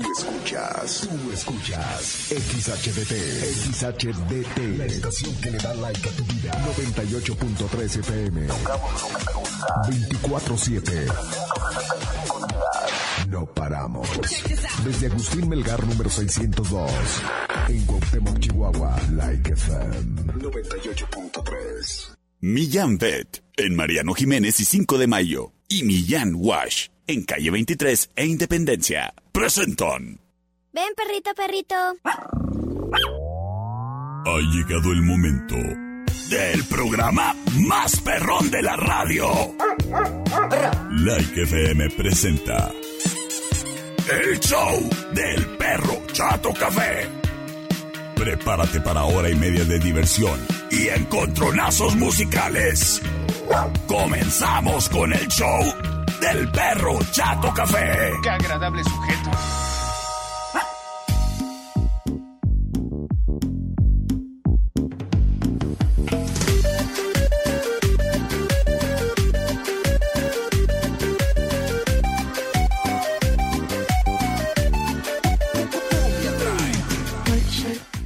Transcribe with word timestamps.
escuchas, 0.00 1.08
tú 1.08 1.32
escuchas 1.32 2.28
XHDT, 2.30 3.12
XHDT, 3.72 4.58
la 4.78 4.86
estación 4.86 5.34
que 5.36 5.50
le 5.50 5.58
da 5.58 5.74
like 5.74 6.08
a 6.08 6.12
tu 6.12 6.24
vida. 6.24 6.52
98.3 6.76 8.00
FM. 8.00 8.48
24-7. 9.88 11.12
No 13.28 13.46
paramos. 13.46 14.08
Desde 14.84 15.06
Agustín 15.06 15.48
Melgar 15.48 15.84
número 15.86 16.10
602. 16.10 16.90
En 17.68 17.84
Cuauhtémoc, 17.86 18.38
Chihuahua. 18.40 18.96
Like 19.12 19.52
FM 19.52 20.22
98.3. 20.34 22.16
Millán 22.40 22.98
Vet. 22.98 23.42
En 23.56 23.74
Mariano 23.74 24.14
Jiménez 24.14 24.58
y 24.60 24.64
5 24.64 24.98
de 24.98 25.06
Mayo. 25.06 25.52
Y 25.68 25.84
Millán 25.84 26.34
Wash. 26.36 26.91
En 27.06 27.24
calle 27.24 27.50
23 27.50 28.10
e 28.14 28.26
Independencia. 28.26 29.12
Presentan. 29.32 30.20
Ven, 30.72 30.94
perrito, 30.96 31.34
perrito. 31.34 31.74
Ha 34.24 34.38
llegado 34.38 34.92
el 34.92 35.02
momento 35.02 35.56
del 36.30 36.64
programa 36.64 37.34
más 37.66 38.00
perrón 38.00 38.50
de 38.50 38.62
la 38.62 38.76
radio. 38.76 39.28
Like 40.90 41.42
FM 41.42 41.90
presenta 41.90 42.70
el 44.10 44.38
show 44.40 44.88
del 45.12 45.46
perro 45.58 46.06
Chato 46.12 46.52
Café. 46.54 47.08
Prepárate 48.14 48.80
para 48.80 49.02
hora 49.04 49.28
y 49.28 49.34
media 49.34 49.64
de 49.64 49.80
diversión 49.80 50.38
y 50.70 50.86
encontronazos 50.88 51.96
musicales. 51.96 53.02
Comenzamos 53.88 54.88
con 54.88 55.12
el 55.12 55.26
show 55.28 56.01
del 56.22 56.48
perro 56.52 56.98
Chato 57.10 57.52
Café. 57.52 58.12
Qué 58.22 58.30
agradable 58.30 58.84
sujeto. 58.84 59.30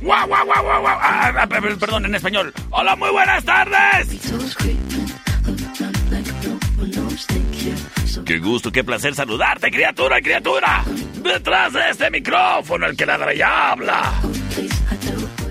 ¡Guau, 0.01 0.27
guau, 0.29 0.45
guau, 0.47 0.63
guau, 0.63 0.81
guau! 0.83 0.99
Ah, 1.03 1.33
ah, 1.35 1.47
per- 1.47 1.79
perdón, 1.79 2.05
en 2.07 2.15
español. 2.15 2.53
¡Hola, 2.71 2.95
muy 2.95 3.11
buenas 3.11 3.45
tardes! 3.45 4.07
¡Qué 8.27 8.41
gusto, 8.41 8.73
qué 8.73 8.83
placer 8.83 9.15
saludarte, 9.15 9.71
criatura, 9.71 10.21
criatura! 10.21 10.85
Detrás 11.23 11.73
de 11.73 11.91
este 11.91 12.11
micrófono, 12.11 12.87
el 12.87 12.97
que 12.97 13.07
ladra 13.07 13.33
y 13.33 13.41
habla. 13.41 14.21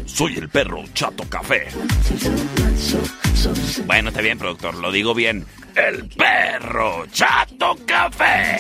Soy 0.05 0.35
el 0.35 0.49
perro 0.49 0.83
Chato 0.93 1.23
Café. 1.29 1.67
Bueno, 3.85 4.09
está 4.09 4.21
bien, 4.21 4.37
productor, 4.37 4.75
lo 4.75 4.91
digo 4.91 5.13
bien. 5.13 5.45
El 5.75 6.07
perro 6.07 7.05
Chato 7.11 7.75
Café. 7.85 8.59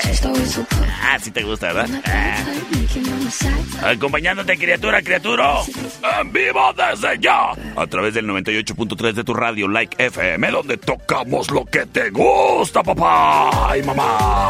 Ah, 1.01 1.17
sí 1.19 1.31
te 1.31 1.43
gusta, 1.43 1.71
¿verdad? 1.71 2.01
Ah. 2.05 3.91
Acompañándote, 3.91 4.57
criatura, 4.57 5.01
criatura, 5.01 5.59
en 6.19 6.33
vivo 6.33 6.73
desde 6.73 7.19
ya, 7.19 7.51
a 7.75 7.87
través 7.87 8.13
del 8.13 8.27
98.3 8.27 9.13
de 9.13 9.23
tu 9.23 9.33
radio 9.33 9.67
Like 9.67 10.03
FM, 10.03 10.51
donde 10.51 10.77
tocamos 10.77 11.49
lo 11.51 11.65
que 11.65 11.85
te 11.85 12.09
gusta, 12.09 12.83
papá 12.83 13.77
y 13.77 13.83
mamá. 13.83 14.49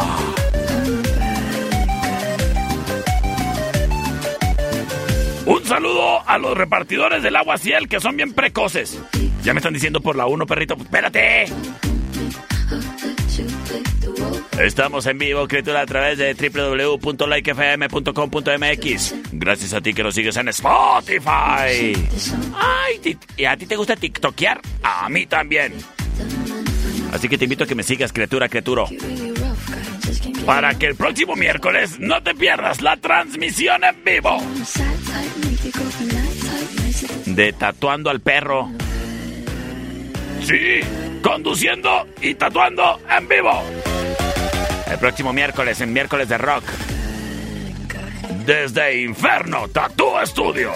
Un 5.45 5.63
saludo 5.65 6.27
a 6.27 6.37
los 6.39 6.57
repartidores 6.57 7.21
del 7.21 7.35
agua 7.35 7.59
ciel 7.59 7.87
que 7.87 7.99
son 7.99 8.17
bien 8.17 8.33
precoces. 8.33 8.99
Ya 9.43 9.53
me 9.53 9.59
están 9.59 9.73
diciendo 9.73 10.01
por 10.01 10.15
la 10.15 10.25
1, 10.25 10.47
perrito. 10.47 10.75
¡Espérate! 10.75 11.45
Estamos 14.59 15.05
en 15.05 15.17
vivo, 15.17 15.47
criatura, 15.47 15.79
a 15.81 15.85
través 15.85 16.17
de 16.17 16.33
www.likefm.com.mx. 16.33 19.15
Gracias 19.33 19.73
a 19.73 19.81
ti 19.81 19.93
que 19.93 20.03
nos 20.03 20.15
sigues 20.15 20.37
en 20.37 20.47
Spotify. 20.49 21.93
Ay, 22.55 23.17
¿y 23.37 23.45
a 23.45 23.55
ti 23.57 23.65
te 23.65 23.75
gusta 23.75 23.95
tiktokear? 23.95 24.61
A 24.83 25.09
mí 25.09 25.25
también. 25.25 25.73
Así 27.11 27.27
que 27.27 27.37
te 27.37 27.45
invito 27.45 27.63
a 27.65 27.67
que 27.67 27.75
me 27.75 27.83
sigas, 27.83 28.13
criatura, 28.13 28.49
criatura. 28.49 28.85
Para 30.45 30.75
que 30.75 30.85
el 30.87 30.95
próximo 30.95 31.35
miércoles 31.35 31.99
no 31.99 32.23
te 32.23 32.33
pierdas 32.35 32.81
la 32.81 32.97
transmisión 32.97 33.83
en 33.83 34.03
vivo 34.03 34.39
de 37.35 37.53
Tatuando 37.53 38.09
al 38.09 38.21
Perro. 38.21 38.69
Sí, 40.43 40.79
conduciendo 41.21 42.07
y 42.21 42.35
tatuando 42.35 42.99
en 43.09 43.27
vivo. 43.27 43.63
El 44.87 44.99
próximo 44.99 45.33
miércoles, 45.33 45.81
en 45.81 45.93
miércoles 45.93 46.29
de 46.29 46.37
rock. 46.37 46.63
Desde 48.45 49.01
Inferno 49.01 49.67
Tattoo 49.67 50.23
Studio. 50.25 50.71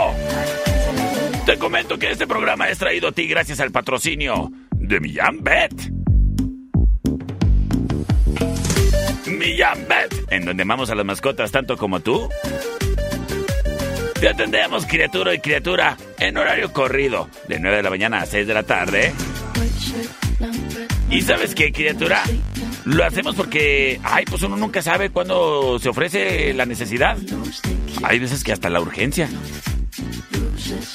te 1.46 1.56
comento 1.58 1.96
que 1.98 2.10
este 2.10 2.26
programa 2.26 2.68
es 2.68 2.78
traído 2.78 3.08
a 3.08 3.12
ti 3.12 3.28
gracias 3.28 3.60
al 3.60 3.70
patrocinio 3.70 4.50
de 4.72 4.98
Millán 4.98 5.44
Bet. 5.44 5.99
Millán 9.38 9.86
en 10.30 10.44
donde 10.44 10.62
amamos 10.62 10.90
a 10.90 10.94
las 10.94 11.04
mascotas 11.04 11.50
tanto 11.50 11.76
como 11.76 12.00
tú. 12.00 12.28
Te 14.20 14.28
atendemos, 14.28 14.84
criatura 14.86 15.34
y 15.34 15.38
criatura, 15.38 15.96
en 16.18 16.36
horario 16.36 16.72
corrido, 16.72 17.28
de 17.48 17.58
9 17.58 17.78
de 17.78 17.82
la 17.82 17.90
mañana 17.90 18.20
a 18.20 18.26
6 18.26 18.46
de 18.46 18.54
la 18.54 18.62
tarde. 18.62 19.12
¿Y 21.10 21.22
sabes 21.22 21.54
qué, 21.54 21.72
criatura? 21.72 22.22
Lo 22.84 23.04
hacemos 23.04 23.34
porque, 23.34 23.98
ay, 24.02 24.24
pues 24.28 24.42
uno 24.42 24.56
nunca 24.56 24.82
sabe 24.82 25.10
cuándo 25.10 25.78
se 25.78 25.88
ofrece 25.88 26.52
la 26.54 26.66
necesidad. 26.66 27.16
Hay 28.02 28.18
veces 28.18 28.44
que 28.44 28.52
hasta 28.52 28.68
la 28.68 28.80
urgencia. 28.80 29.28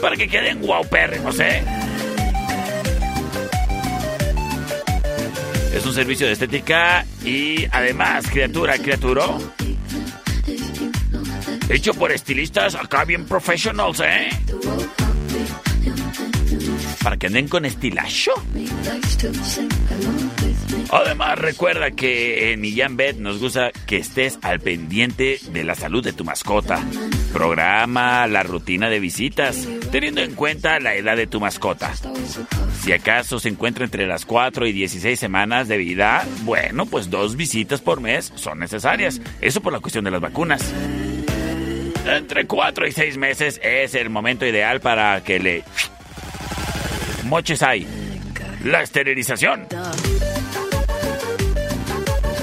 para 0.00 0.16
que 0.16 0.28
queden 0.28 0.60
guaupérrimos, 0.60 1.40
¿eh? 1.40 1.64
Es 5.72 5.86
un 5.86 5.94
servicio 5.94 6.26
de 6.26 6.32
estética 6.32 7.06
y 7.24 7.64
además, 7.70 8.26
criatura, 8.30 8.76
criatura, 8.78 9.26
hecho 11.68 11.94
por 11.94 12.12
estilistas 12.12 12.74
acá 12.74 13.04
bien 13.04 13.24
professionals, 13.24 14.00
¿eh? 14.00 14.28
para 17.02 17.16
que 17.16 17.26
anden 17.28 17.48
con 17.48 17.64
estilacho. 17.64 18.32
Además, 20.90 21.38
recuerda 21.38 21.92
que 21.92 22.52
en 22.52 22.60
Millán 22.60 22.96
Bet 22.96 23.16
nos 23.16 23.38
gusta 23.38 23.70
que 23.86 23.98
estés 23.98 24.38
al 24.42 24.60
pendiente 24.60 25.38
de 25.52 25.64
la 25.64 25.74
salud 25.74 26.02
de 26.02 26.12
tu 26.12 26.24
mascota. 26.24 26.84
Programa 27.32 28.26
la 28.26 28.42
rutina 28.42 28.88
de 28.90 29.00
visitas, 29.00 29.68
teniendo 29.90 30.20
en 30.20 30.34
cuenta 30.34 30.78
la 30.80 30.94
edad 30.94 31.16
de 31.16 31.26
tu 31.26 31.40
mascota. 31.40 31.92
Si 32.80 32.92
acaso 32.92 33.38
se 33.38 33.48
encuentra 33.48 33.84
entre 33.84 34.06
las 34.06 34.24
4 34.24 34.66
y 34.66 34.72
16 34.72 35.18
semanas 35.18 35.68
de 35.68 35.76
vida, 35.76 36.24
bueno, 36.42 36.86
pues 36.86 37.10
dos 37.10 37.36
visitas 37.36 37.80
por 37.80 38.00
mes 38.00 38.32
son 38.36 38.58
necesarias. 38.58 39.20
Eso 39.40 39.60
por 39.60 39.72
la 39.72 39.80
cuestión 39.80 40.04
de 40.04 40.10
las 40.10 40.20
vacunas. 40.20 40.72
Entre 42.06 42.46
4 42.46 42.86
y 42.86 42.92
6 42.92 43.16
meses 43.18 43.60
es 43.62 43.94
el 43.94 44.10
momento 44.10 44.46
ideal 44.46 44.80
para 44.80 45.22
que 45.22 45.38
le 45.38 45.64
moches 47.24 47.62
ahí. 47.62 47.86
La 48.64 48.82
esterilización. 48.82 49.66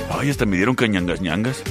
Ay, 0.09 0.29
hasta 0.29 0.45
me 0.45 0.57
dieron 0.57 0.75
cañangas 0.75 1.21
ñangas. 1.21 1.63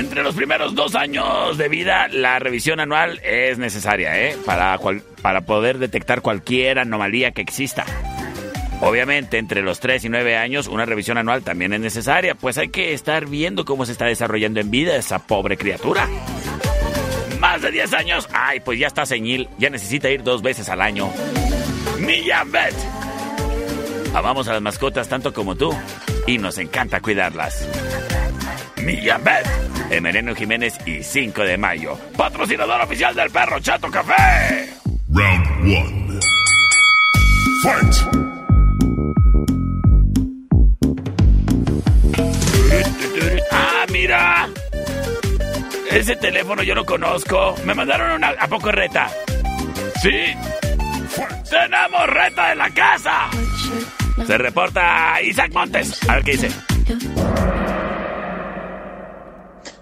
Entre 0.00 0.22
los 0.22 0.34
primeros 0.34 0.74
dos 0.74 0.94
años 0.94 1.58
de 1.58 1.68
vida, 1.68 2.08
la 2.08 2.38
revisión 2.38 2.80
anual 2.80 3.20
es 3.22 3.58
necesaria, 3.58 4.18
¿eh? 4.18 4.36
Para, 4.46 4.78
para 5.20 5.42
poder 5.42 5.76
detectar 5.76 6.22
cualquier 6.22 6.78
anomalía 6.78 7.32
que 7.32 7.42
exista. 7.42 7.84
Obviamente, 8.80 9.36
entre 9.36 9.60
los 9.60 9.78
3 9.78 10.06
y 10.06 10.08
9 10.08 10.38
años, 10.38 10.68
una 10.68 10.86
revisión 10.86 11.18
anual 11.18 11.42
también 11.42 11.74
es 11.74 11.80
necesaria, 11.80 12.34
pues 12.34 12.56
hay 12.56 12.70
que 12.70 12.94
estar 12.94 13.26
viendo 13.26 13.66
cómo 13.66 13.84
se 13.84 13.92
está 13.92 14.06
desarrollando 14.06 14.58
en 14.58 14.70
vida 14.70 14.96
esa 14.96 15.18
pobre 15.18 15.58
criatura. 15.58 16.08
Más 17.38 17.60
de 17.60 17.70
10 17.70 17.92
años, 17.92 18.26
ay, 18.32 18.60
pues 18.60 18.78
ya 18.78 18.86
está 18.86 19.04
señil, 19.04 19.50
ya 19.58 19.68
necesita 19.68 20.08
ir 20.08 20.22
dos 20.22 20.40
veces 20.40 20.70
al 20.70 20.80
año. 20.80 21.12
Millán 21.98 22.50
Bet. 22.50 22.74
Amamos 24.14 24.48
a 24.48 24.54
las 24.54 24.62
mascotas 24.62 25.10
tanto 25.10 25.34
como 25.34 25.56
tú 25.56 25.76
y 26.26 26.38
nos 26.38 26.56
encanta 26.56 27.02
cuidarlas. 27.02 27.68
Millán 28.84 29.22
Bet. 29.24 29.46
Emereno 29.90 30.34
Jiménez 30.34 30.78
y 30.86 31.02
5 31.02 31.42
de 31.42 31.58
mayo. 31.58 31.98
Patrocinador 32.16 32.80
oficial 32.82 33.14
del 33.14 33.30
perro 33.30 33.60
Chato 33.60 33.90
Café. 33.90 34.70
Round 35.12 35.46
1. 35.64 36.20
Fight. 37.62 37.94
Ah, 43.50 43.86
mira. 43.90 44.48
Ese 45.90 46.14
teléfono 46.16 46.62
yo 46.62 46.74
lo 46.74 46.84
conozco. 46.84 47.56
Me 47.64 47.74
mandaron 47.74 48.12
una... 48.12 48.28
¿A 48.38 48.46
poco 48.46 48.70
reta? 48.70 49.08
Sí. 50.00 50.34
¡Tenemos 51.50 52.06
reta 52.06 52.52
en 52.52 52.58
la 52.58 52.70
casa! 52.70 53.28
Se 54.24 54.38
reporta 54.38 55.20
Isaac 55.22 55.52
Montes. 55.52 56.08
A 56.08 56.14
ver 56.14 56.24
qué 56.24 56.32
dice. 56.32 56.50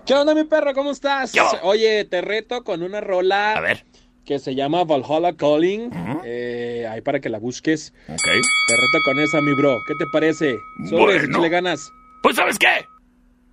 ¿Qué 0.08 0.14
onda, 0.14 0.34
mi 0.34 0.44
perro? 0.44 0.72
¿Cómo 0.72 0.90
estás? 0.92 1.32
Yo. 1.32 1.44
Oye, 1.64 2.06
te 2.06 2.22
reto 2.22 2.64
con 2.64 2.82
una 2.82 2.98
rola 3.02 3.52
A 3.52 3.60
ver. 3.60 3.84
que 4.24 4.38
se 4.38 4.54
llama 4.54 4.84
Valhalla 4.84 5.36
Calling. 5.36 5.90
Eh, 6.24 6.88
ahí 6.90 7.02
para 7.02 7.20
que 7.20 7.28
la 7.28 7.38
busques. 7.38 7.92
Ok. 8.08 8.16
Te 8.16 8.76
reto 8.76 8.98
con 9.04 9.18
esa, 9.18 9.42
mi 9.42 9.52
bro. 9.52 9.76
¿Qué 9.86 9.92
te 9.98 10.06
parece? 10.10 10.56
Sobre, 10.88 11.18
Bueno. 11.18 11.40
le 11.42 11.48
ganas. 11.50 11.90
Pues 12.22 12.36
¿sabes 12.36 12.58
qué? 12.58 12.86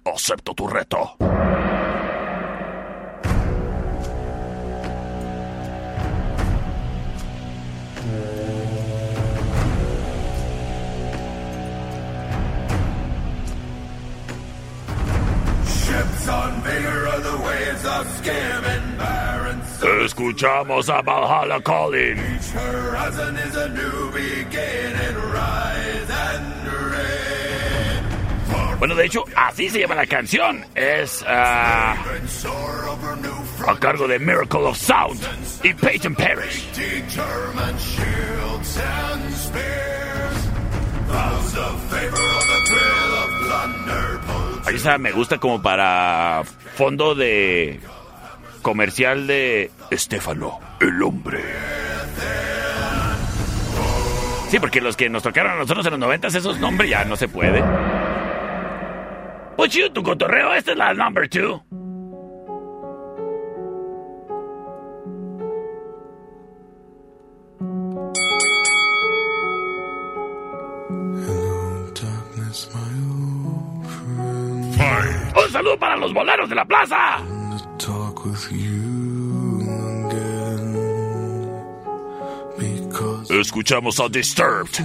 Acepto 0.05 0.53
tu 0.53 0.65
reto. 0.67 1.17
Escuchamos 20.05 20.89
a 20.89 21.01
Valhalla 21.01 21.61
Calling. 21.61 22.17
Bueno, 28.79 28.93
de 28.95 29.05
hecho, 29.05 29.23
así 29.35 29.69
se 29.69 29.79
llama 29.79 29.95
la 29.95 30.05
canción. 30.05 30.63
Es 30.75 31.23
ah, 31.27 31.95
a 33.67 33.79
cargo 33.79 34.07
de 34.07 34.19
Miracle 34.19 34.59
of 34.59 34.77
Sound 34.77 35.19
y 35.63 35.73
Peyton 35.73 36.13
Parrish. 36.13 36.67
Ahí 44.65 44.75
está, 44.75 44.97
me 44.97 45.11
gusta 45.11 45.37
como 45.37 45.61
para 45.61 46.43
fondo 46.75 47.13
de 47.13 47.79
comercial 48.61 49.27
de 49.27 49.69
Estefano, 49.91 50.59
el 50.79 51.03
hombre. 51.03 51.39
Sí, 54.49 54.59
porque 54.59 54.81
los 54.81 54.97
que 54.97 55.09
nos 55.09 55.21
tocaron 55.21 55.53
a 55.53 55.55
nosotros 55.55 55.85
en 55.85 55.91
los 55.91 55.99
noventas, 55.99 56.33
esos 56.33 56.59
nombres 56.59 56.89
ya 56.89 57.05
no 57.05 57.15
se 57.15 57.27
puede. 57.27 57.63
Pues 59.55 59.77
tu 59.93 60.03
cotorreo, 60.03 60.53
esta 60.53 60.71
es 60.71 60.77
la 60.77 60.93
number 60.93 61.29
two. 61.29 61.63
Saludo 75.55 75.79
para 75.79 75.95
los 75.95 76.13
boleros 76.13 76.49
de 76.49 76.55
la 76.55 76.65
plaza. 76.65 77.17
To 77.57 77.85
talk 77.85 78.25
with 78.25 78.51
you 78.51 79.61
again. 80.07 80.75
Because 82.57 83.29
Escuchamos 83.29 83.99
a 84.03 84.09
Disturbed. 84.09 84.81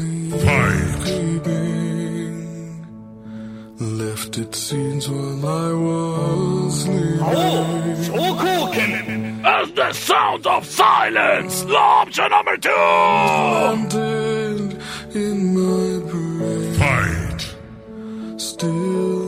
Left 3.81 4.39
its 4.39 4.59
scenes 4.59 5.09
while 5.09 5.47
I 5.47 5.73
was 5.73 6.87
oh, 6.87 7.67
leaving. 8.15 9.45
As 9.45 9.73
the 9.73 9.93
sound 9.93 10.47
of 10.47 10.65
silence, 10.67 11.65
option 11.65 12.31
number 12.31 12.57
two. 12.59 12.71
In 15.19 15.37
my 15.57 15.99
brain. 16.11 16.75
Fight. 16.75 17.57
Still 18.37 19.20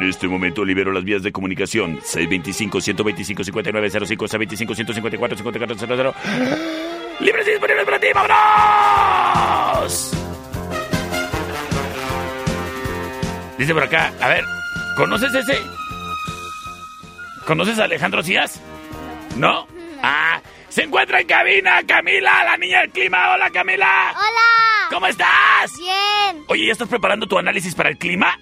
En 0.00 0.08
este 0.08 0.28
momento 0.28 0.64
libero 0.64 0.92
las 0.92 1.02
vías 1.02 1.24
de 1.24 1.32
comunicación 1.32 1.98
625-125-5905, 1.98 4.28
625-154-5400. 4.28 6.14
¡Libres 7.18 7.48
y 7.48 7.50
disponibles 7.50 7.84
para 7.84 7.98
ti! 7.98 8.06
¡Vámonos! 8.14 10.12
Dice 13.58 13.74
por 13.74 13.82
acá, 13.82 14.12
a 14.20 14.28
ver, 14.28 14.44
¿conoces 14.96 15.34
ese? 15.34 15.58
¿Conoces 17.44 17.80
a 17.80 17.84
Alejandro 17.84 18.22
Cías? 18.22 18.62
¿No? 19.34 19.66
Ah, 20.00 20.40
se 20.68 20.84
encuentra 20.84 21.20
en 21.20 21.26
cabina 21.26 21.82
Camila, 21.84 22.44
la 22.44 22.56
niña 22.56 22.82
del 22.82 22.90
clima. 22.90 23.34
Hola 23.34 23.50
Camila. 23.50 24.12
¡Hola! 24.12 24.90
¿Cómo 24.90 25.08
estás? 25.08 25.76
Bien. 25.76 26.44
Oye, 26.46 26.66
¿ya 26.66 26.72
estás 26.72 26.88
preparando 26.88 27.26
tu 27.26 27.36
análisis 27.36 27.74
para 27.74 27.88
el 27.88 27.98
clima? 27.98 28.38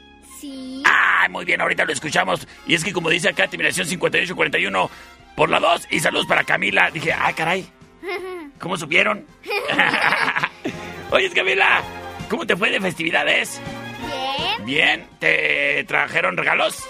Ah, 1.26 1.28
muy 1.28 1.44
bien, 1.44 1.60
ahorita 1.60 1.84
lo 1.84 1.92
escuchamos. 1.92 2.46
Y 2.68 2.74
es 2.74 2.84
que 2.84 2.92
como 2.92 3.10
dice 3.10 3.28
acá, 3.28 3.48
terminación 3.48 3.84
5841 3.86 4.90
por 5.34 5.50
la 5.50 5.58
2 5.58 5.88
y 5.90 5.98
saludos 5.98 6.26
para 6.26 6.44
Camila. 6.44 6.88
Dije, 6.92 7.12
ah, 7.12 7.32
caray. 7.34 7.66
¿Cómo 8.60 8.76
supieron? 8.76 9.26
Oye, 11.10 11.30
Camila, 11.30 11.82
¿cómo 12.30 12.46
te 12.46 12.56
fue 12.56 12.70
de 12.70 12.80
festividades? 12.80 13.60
Bien. 14.00 14.64
Bien, 14.64 15.08
¿te 15.18 15.82
trajeron 15.84 16.36
regalos? 16.36 16.84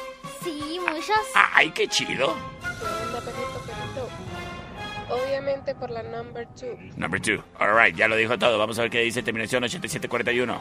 Sí, 0.45 0.79
muchos. 0.81 1.17
Ay, 1.35 1.71
qué 1.71 1.89
chido. 1.89 2.37
Anda, 2.63 3.21
perrito, 3.21 3.65
perrito. 3.67 4.09
Obviamente 5.09 5.75
por 5.75 5.91
la 5.91 6.03
number 6.03 6.47
two. 6.49 6.77
Number 6.97 7.21
two. 7.21 7.43
All 7.59 7.75
right, 7.75 7.97
ya 7.97 8.07
lo 8.07 8.17
dijo 8.17 8.39
todo. 8.39 8.59
Vamos 8.59 8.79
a 8.79 8.83
ver 8.83 8.91
qué 8.91 9.01
dice 9.01 9.23
terminación 9.23 9.65
8741. 9.65 10.61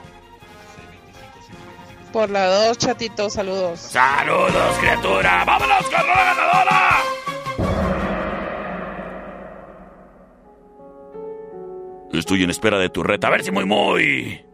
Por 2.16 2.30
la 2.30 2.46
dos, 2.46 2.78
chatito, 2.78 3.30
saludos. 3.30 3.78
¡Saludos, 3.78 4.78
criatura! 4.80 5.44
¡Vámonos 5.46 5.84
con 5.84 6.08
la 6.08 6.24
ganadora! 6.24 7.04
Estoy 12.14 12.44
en 12.46 12.52
espera 12.52 12.80
de 12.80 12.88
tu 12.88 13.04
reta. 13.04 13.28
A 13.28 13.32
ver 13.32 13.44
si 13.44 13.52
muy, 13.52 13.66
muy. 13.66 14.46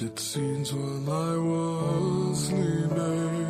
Left 0.00 0.12
its 0.12 0.22
seeds 0.22 0.72
while 0.72 1.10
I 1.10 1.36
was 1.36 2.46
sleeping. 2.46 3.47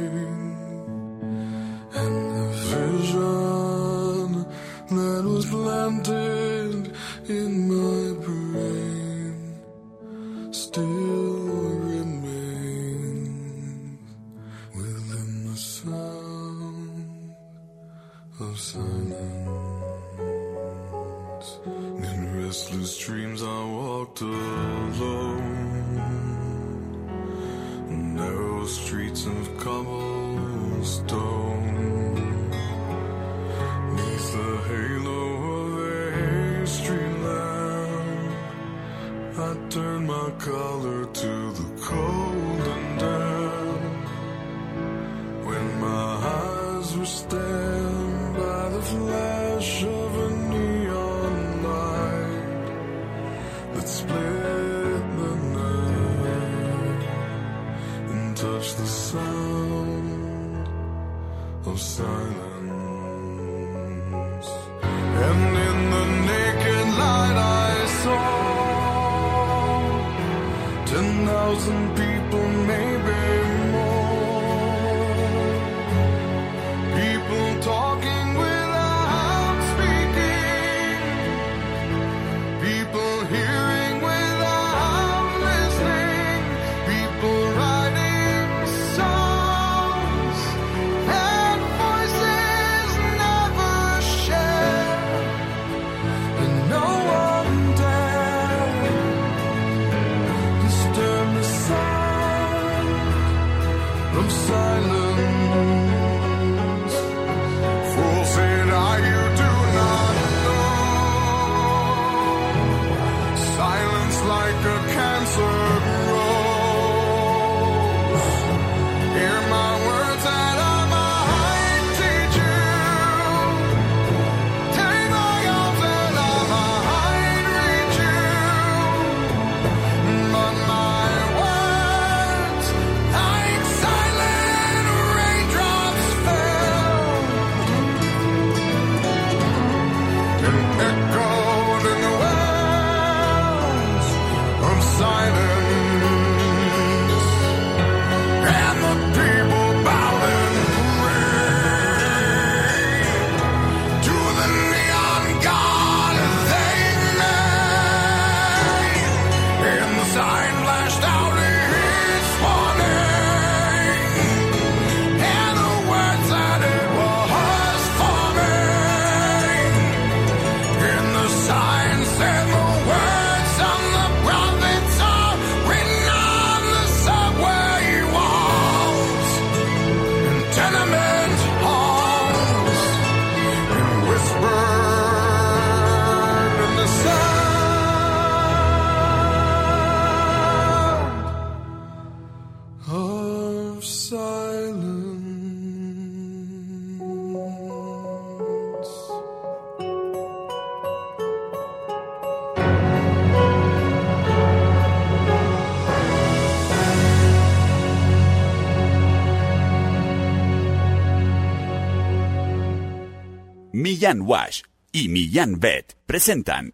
Millán 214.09 214.27
Wash 214.27 214.63
y 214.91 215.09
Millán 215.09 215.61
Vet 215.61 215.95
presentan 216.07 216.73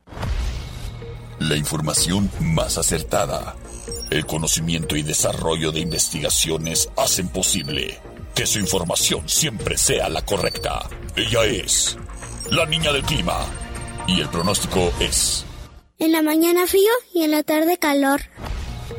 La 1.40 1.56
información 1.56 2.30
más 2.38 2.78
acertada. 2.78 3.56
El 4.08 4.24
conocimiento 4.24 4.94
y 4.94 5.02
desarrollo 5.02 5.72
de 5.72 5.80
investigaciones 5.80 6.88
hacen 6.96 7.28
posible 7.28 7.98
que 8.36 8.46
su 8.46 8.60
información 8.60 9.28
siempre 9.28 9.76
sea 9.76 10.08
la 10.08 10.22
correcta. 10.24 10.88
Ella 11.16 11.44
es 11.44 11.98
la 12.52 12.66
niña 12.66 12.92
del 12.92 13.02
clima. 13.02 13.44
Y 14.06 14.20
el 14.20 14.28
pronóstico 14.28 14.92
es... 15.00 15.44
En 15.98 16.12
la 16.12 16.22
mañana 16.22 16.68
frío 16.68 16.92
y 17.12 17.22
en 17.24 17.32
la 17.32 17.42
tarde 17.42 17.78
calor. 17.78 18.20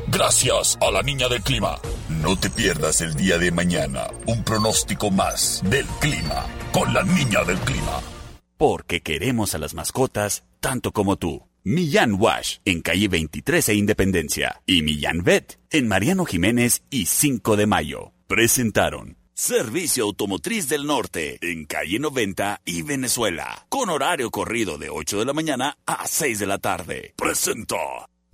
Gracias 0.08 0.76
a 0.82 0.90
la 0.90 1.02
niña 1.02 1.28
del 1.28 1.40
clima. 1.40 1.78
No 2.10 2.38
te 2.38 2.50
pierdas 2.50 3.00
el 3.00 3.14
día 3.14 3.38
de 3.38 3.50
mañana 3.50 4.08
un 4.26 4.44
pronóstico 4.44 5.10
más 5.10 5.62
del 5.64 5.86
clima 6.00 6.44
con 6.72 6.92
la 6.92 7.02
niña 7.02 7.42
del 7.44 7.58
clima. 7.60 8.15
Porque 8.56 9.02
queremos 9.02 9.54
a 9.54 9.58
las 9.58 9.74
mascotas 9.74 10.44
tanto 10.60 10.92
como 10.92 11.16
tú. 11.16 11.46
Millán 11.64 12.14
Wash 12.18 12.58
en 12.64 12.80
calle 12.80 13.08
23 13.08 13.68
e 13.70 13.74
Independencia 13.74 14.62
y 14.66 14.82
Millán 14.82 15.24
Vet 15.24 15.58
en 15.70 15.88
Mariano 15.88 16.24
Jiménez 16.24 16.82
y 16.90 17.06
5 17.06 17.56
de 17.56 17.66
Mayo. 17.66 18.12
Presentaron 18.28 19.16
Servicio 19.34 20.04
Automotriz 20.04 20.68
del 20.68 20.86
Norte 20.86 21.38
en 21.42 21.66
calle 21.66 21.98
90 21.98 22.62
y 22.64 22.82
Venezuela, 22.82 23.66
con 23.68 23.90
horario 23.90 24.30
corrido 24.30 24.78
de 24.78 24.88
8 24.88 25.18
de 25.18 25.24
la 25.26 25.34
mañana 25.34 25.76
a 25.84 26.06
6 26.06 26.38
de 26.38 26.46
la 26.46 26.58
tarde. 26.58 27.12
Presenta 27.16 27.76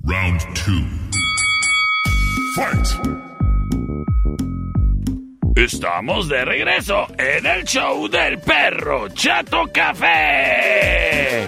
Round 0.05 0.41
two. 0.55 0.83
Fight! 2.55 3.32
Estamos 5.55 6.29
de 6.31 6.45
regreso 6.47 7.07
en 7.19 7.45
el 7.45 7.65
show 7.65 8.09
del 8.09 8.39
perro 8.39 9.09
Chato 9.11 9.65
Café. 9.71 11.47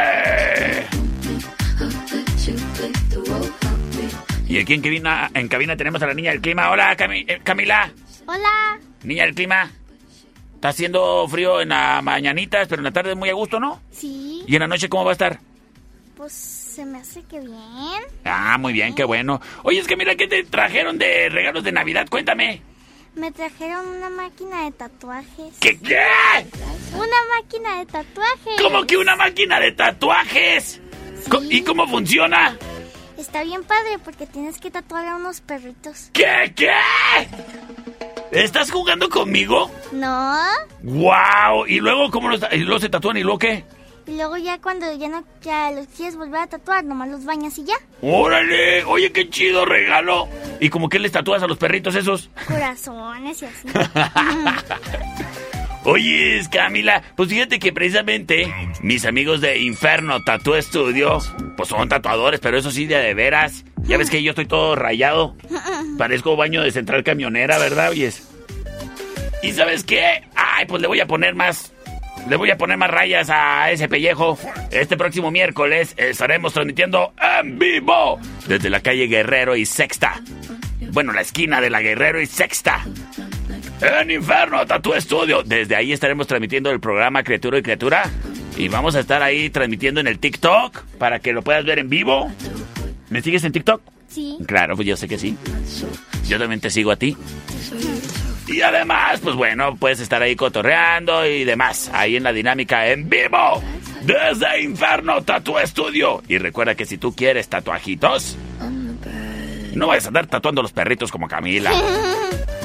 Y 4.48 4.60
aquí 4.60 4.74
en 4.74 4.82
cabina, 4.82 5.30
en 5.34 5.48
cabina 5.48 5.76
tenemos 5.76 6.02
a 6.02 6.08
la 6.08 6.14
niña 6.14 6.32
del 6.32 6.42
clima. 6.42 6.72
Hola, 6.72 6.96
Cami- 6.96 7.26
eh, 7.28 7.40
Camila. 7.44 7.92
Hola. 8.26 8.80
Niña 9.04 9.26
del 9.26 9.36
clima. 9.36 9.70
Está 10.56 10.70
haciendo 10.70 11.28
frío 11.28 11.62
en 11.62 11.70
las 11.70 12.02
mañanitas, 12.02 12.68
pero 12.68 12.80
en 12.80 12.86
la 12.86 12.92
tarde 12.92 13.14
muy 13.16 13.30
a 13.30 13.34
gusto, 13.34 13.60
¿no? 13.60 13.82
Sí, 13.92 14.44
¿Y 14.48 14.56
en 14.56 14.62
la 14.62 14.68
noche 14.68 14.90
cómo 14.90 15.04
va 15.06 15.12
a 15.12 15.14
estar? 15.14 15.40
pues 16.16 16.34
se 16.34 16.84
me 16.84 16.98
hace 16.98 17.22
que 17.26 17.40
bien. 17.40 18.02
Ah, 18.26 18.58
muy 18.58 18.74
bien, 18.74 18.96
qué 18.96 19.04
bueno. 19.04 19.40
Oye, 19.62 19.80
es 19.80 19.86
que 19.88 19.96
mira, 19.96 20.16
¿qué 20.16 20.28
te 20.28 20.44
trajeron 20.46 20.98
de 20.98 21.30
regalos 21.30 21.64
de 21.64 21.72
Navidad? 21.72 22.08
Cuéntame. 22.10 22.60
Me 23.14 23.32
trajeron 23.32 23.88
una 23.88 24.10
máquina 24.10 24.64
de 24.64 24.72
tatuajes. 24.72 25.54
¿Qué 25.60 25.78
qué? 25.78 26.00
Una 26.96 27.40
máquina 27.40 27.78
de 27.80 27.86
tatuajes. 27.86 28.62
¿Cómo 28.64 28.84
que 28.88 28.98
una 28.98 29.16
máquina 29.16 29.60
de 29.60 29.72
tatuajes? 29.74 30.82
¿Y 31.52 31.62
cómo 31.62 31.88
funciona? 31.88 32.58
Está 33.18 33.44
bien 33.44 33.64
padre 33.64 33.98
porque 34.04 34.28
tienes 34.28 34.60
que 34.60 34.70
tatuar 34.70 35.08
a 35.08 35.16
unos 35.16 35.42
perritos. 35.42 36.10
¿Qué 36.14 36.54
qué? 36.56 36.70
¿Estás 38.32 38.70
jugando 38.72 39.10
conmigo? 39.10 39.72
¿No? 39.92 40.38
¡Wow! 40.84 41.66
¿Y 41.68 41.80
luego 41.80 42.12
cómo 42.12 42.30
los, 42.30 42.42
y 42.52 42.58
luego 42.58 42.80
se 42.80 42.90
tatúan 42.90 43.18
y 43.18 43.24
luego 43.24 43.40
qué? 43.40 43.66
Y 44.06 44.16
luego 44.16 44.38
ya 44.38 44.60
cuando 44.62 44.94
ya 44.96 45.10
no 45.10 45.24
ya 45.42 45.72
los 45.72 45.88
quieres 45.88 46.16
volver 46.16 46.42
a 46.42 46.48
tatuar, 46.48 46.86
nomás 46.86 47.10
los 47.10 47.26
bañas 47.26 47.58
y 47.58 47.66
ya. 47.66 47.76
¡Órale! 48.02 48.84
Oye, 48.86 49.12
qué 49.12 49.30
chido 49.30 49.66
regalo. 49.66 50.30
¿Y 50.60 50.70
como 50.70 50.88
que 50.88 51.00
les 51.00 51.12
tatúas 51.12 51.44
a 51.44 51.48
los 51.48 51.58
perritos 51.58 51.96
esos? 51.96 52.30
Corazones 52.48 53.42
y 53.42 53.46
así. 53.46 53.68
Oye, 55.90 56.42
Camila, 56.52 57.02
pues 57.16 57.30
fíjate 57.30 57.60
que 57.60 57.72
precisamente 57.72 58.54
mis 58.82 59.06
amigos 59.06 59.40
de 59.40 59.60
Inferno 59.60 60.22
Tattoo 60.22 60.62
Studio, 60.62 61.20
pues 61.56 61.70
son 61.70 61.88
tatuadores, 61.88 62.42
pero 62.42 62.58
eso 62.58 62.72
sí, 62.72 62.88
de, 62.88 62.98
de 62.98 63.14
veras. 63.14 63.64
Ya 63.84 63.98
ves 63.98 64.10
que 64.10 64.22
yo 64.22 64.32
estoy 64.32 64.48
todo 64.48 64.76
rayado. 64.76 65.38
Parezco 65.98 66.36
baño 66.36 66.62
de 66.62 66.74
central 66.74 67.06
camionera, 67.06 67.58
¿verdad? 67.58 67.92
Oyes. 67.92 68.28
¿Y 69.42 69.54
sabes 69.54 69.86
qué? 69.86 70.24
Ay, 70.36 70.66
pues 70.66 70.82
le 70.82 70.90
voy 70.90 71.00
a 71.00 71.08
poner 71.08 71.36
más. 71.36 71.72
Le 72.28 72.36
voy 72.36 72.52
a 72.52 72.58
poner 72.58 72.76
más 72.76 72.92
rayas 72.92 73.30
a 73.30 73.72
ese 73.72 73.88
pellejo. 73.88 74.38
Este 74.72 74.98
próximo 74.98 75.32
miércoles 75.32 75.94
estaremos 75.96 76.52
transmitiendo 76.52 77.14
en 77.40 77.58
vivo 77.58 78.20
desde 78.46 78.70
la 78.70 78.82
calle 78.82 79.08
Guerrero 79.08 79.56
y 79.56 79.66
Sexta. 79.66 80.22
Bueno, 80.92 81.14
la 81.14 81.22
esquina 81.22 81.62
de 81.62 81.70
la 81.70 81.80
Guerrero 81.80 82.20
y 82.20 82.26
Sexta. 82.26 82.84
En 83.82 84.10
Inferno 84.12 84.66
Tattoo 84.66 85.00
Studio. 85.00 85.44
Desde 85.44 85.76
ahí 85.76 85.92
estaremos 85.92 86.26
transmitiendo 86.28 86.72
el 86.72 86.80
programa 86.80 87.24
Criatura 87.24 87.60
y 87.60 87.62
Criatura. 87.62 88.10
Y 88.58 88.70
vamos 88.70 88.96
a 88.96 89.00
estar 89.00 89.22
ahí 89.22 89.50
transmitiendo 89.50 90.00
en 90.00 90.08
el 90.08 90.18
TikTok 90.18 90.84
para 90.98 91.20
que 91.20 91.32
lo 91.32 91.44
puedas 91.44 91.64
ver 91.64 91.80
en 91.80 91.90
vivo. 91.90 92.32
¿Me 93.10 93.22
sigues 93.22 93.44
en 93.44 93.52
TikTok? 93.52 93.82
Sí. 94.08 94.38
Claro, 94.48 94.76
pues 94.76 94.88
yo 94.88 94.98
sé 94.98 95.08
que 95.08 95.20
sí. 95.20 95.38
Yo 96.28 96.40
también 96.40 96.60
te 96.60 96.72
sigo 96.72 96.92
a 96.92 96.96
ti. 96.96 97.16
Y 98.48 98.62
además, 98.62 99.20
pues 99.22 99.36
bueno, 99.36 99.76
puedes 99.76 100.00
estar 100.00 100.22
ahí 100.24 100.36
cotorreando 100.36 101.26
y 101.26 101.44
demás. 101.44 101.92
Ahí 101.94 102.16
en 102.16 102.24
la 102.24 102.34
dinámica 102.34 102.88
en 102.88 103.08
vivo. 103.08 103.62
Desde 104.02 104.62
Inferno 104.64 105.22
Tattoo 105.22 105.60
Studio. 105.66 106.24
Y 106.28 106.40
recuerda 106.40 106.74
que 106.74 106.86
si 106.86 106.98
tú 106.98 107.14
quieres 107.14 107.48
tatuajitos, 107.48 108.38
no 109.76 109.88
vayas 109.88 110.06
a 110.06 110.08
andar 110.08 110.26
tatuando 110.26 110.64
los 110.64 110.72
perritos 110.72 111.12
como 111.12 111.28
Camila. 111.28 111.72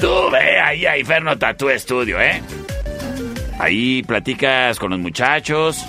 Tú 0.00 0.30
ve 0.30 0.58
ahí 0.60 0.86
a 0.86 0.96
Inferno 0.96 1.36
Tattoo 1.36 1.70
Studio, 1.78 2.20
¿eh? 2.20 2.40
Ahí 3.58 4.02
platicas 4.02 4.78
con 4.78 4.90
los 4.90 4.98
muchachos. 4.98 5.84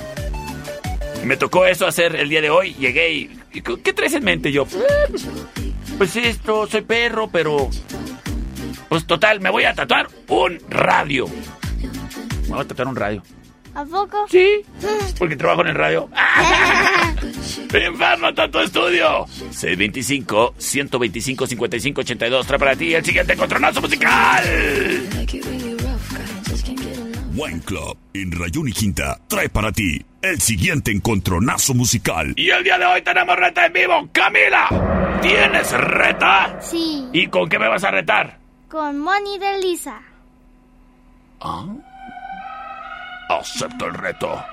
Me 1.23 1.37
tocó 1.37 1.65
eso 1.65 1.87
hacer 1.87 2.15
el 2.15 2.27
día 2.27 2.41
de 2.41 2.49
hoy. 2.49 2.73
Llegué 2.73 3.13
y... 3.13 3.41
¿Qué 3.51 3.93
traes 3.93 4.13
en 4.13 4.23
mente 4.23 4.51
yo? 4.51 4.65
Pues 5.97 6.15
esto, 6.15 6.67
soy 6.67 6.81
perro, 6.81 7.29
pero... 7.31 7.69
Pues 8.89 9.07
total, 9.07 9.39
me 9.39 9.49
voy 9.49 9.63
a 9.63 9.73
tatuar 9.73 10.09
un 10.27 10.59
radio. 10.69 11.27
Me 12.43 12.49
voy 12.49 12.61
a 12.61 12.67
tatuar 12.67 12.89
un 12.89 12.95
radio. 12.95 13.23
¿A 13.73 13.85
poco? 13.85 14.27
Sí, 14.29 14.65
porque 15.17 15.37
trabajo 15.37 15.61
en 15.61 15.67
el 15.67 15.75
radio. 15.75 16.09
Inferno 17.73 18.33
Tattoo 18.33 18.67
Studio. 18.67 19.25
625-125-5582. 19.51 22.45
Trae 22.45 22.59
para 22.59 22.75
ti 22.75 22.93
el 22.93 23.05
siguiente 23.05 23.35
contronazo 23.37 23.79
musical. 23.81 24.43
Wine 27.33 27.61
Club 27.61 27.97
en 28.13 28.31
Rayón 28.33 28.67
y 28.67 28.73
Quinta 28.73 29.17
trae 29.27 29.47
para 29.47 29.71
ti 29.71 30.03
el 30.21 30.41
siguiente 30.41 30.91
encontronazo 30.91 31.73
musical. 31.73 32.33
Y 32.35 32.49
el 32.49 32.61
día 32.63 32.77
de 32.77 32.85
hoy 32.85 33.01
tenemos 33.01 33.37
reta 33.37 33.65
en 33.65 33.73
vivo. 33.73 34.09
Camila, 34.11 34.67
¿tienes 35.21 35.71
reta? 35.71 36.59
Sí. 36.61 37.07
¿Y 37.13 37.27
con 37.27 37.47
qué 37.47 37.57
me 37.57 37.69
vas 37.69 37.85
a 37.85 37.91
retar? 37.91 38.37
Con 38.69 38.99
Moni 38.99 39.39
de 39.39 39.59
Lisa. 39.59 40.01
¿Ah? 41.39 41.65
Acepto 43.39 43.85
el 43.85 43.93
reto. 43.93 44.43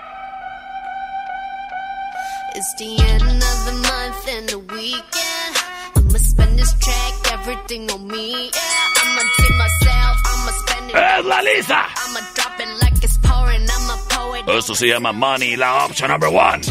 It's 2.54 2.74
the 2.76 2.96
end 2.98 3.42
of 3.42 3.58
the 3.66 3.72
month 3.72 4.28
and 4.28 4.48
the 4.48 4.58
weekend. 4.58 5.56
I'ma 5.96 6.18
spend 6.18 6.58
this 6.58 6.72
track, 6.78 7.32
everything 7.32 7.90
on 7.90 8.06
me. 8.06 8.30
Yeah, 8.32 9.02
I'ma 9.02 9.22
tip 9.36 9.56
myself, 9.56 10.16
I'ma 10.24 10.52
spend 10.52 10.90
it. 10.90 10.96
¡Es 10.96 11.24
la 11.24 11.42
Lisa! 11.42 11.86
I'ma 12.06 12.20
drop 12.34 12.60
it 12.60 12.68
like 12.82 13.04
it's 13.04 13.18
pouring, 13.18 13.66
I'ma 13.68 13.96
pour 14.08 14.36
it. 14.38 14.48
Esto 14.48 14.74
se 14.74 14.86
llama 14.86 15.12
Money, 15.12 15.56
la 15.56 15.84
opción 15.84 16.10
number 16.10 16.30
one. 16.30 16.62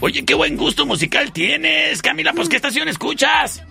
Oye, 0.00 0.24
qué 0.24 0.34
buen 0.34 0.56
gusto 0.56 0.84
musical 0.84 1.32
tienes, 1.32 2.02
Camila. 2.02 2.32
Pues, 2.32 2.48
¿qué 2.48 2.56
estación 2.56 2.88
escuchas? 2.88 3.62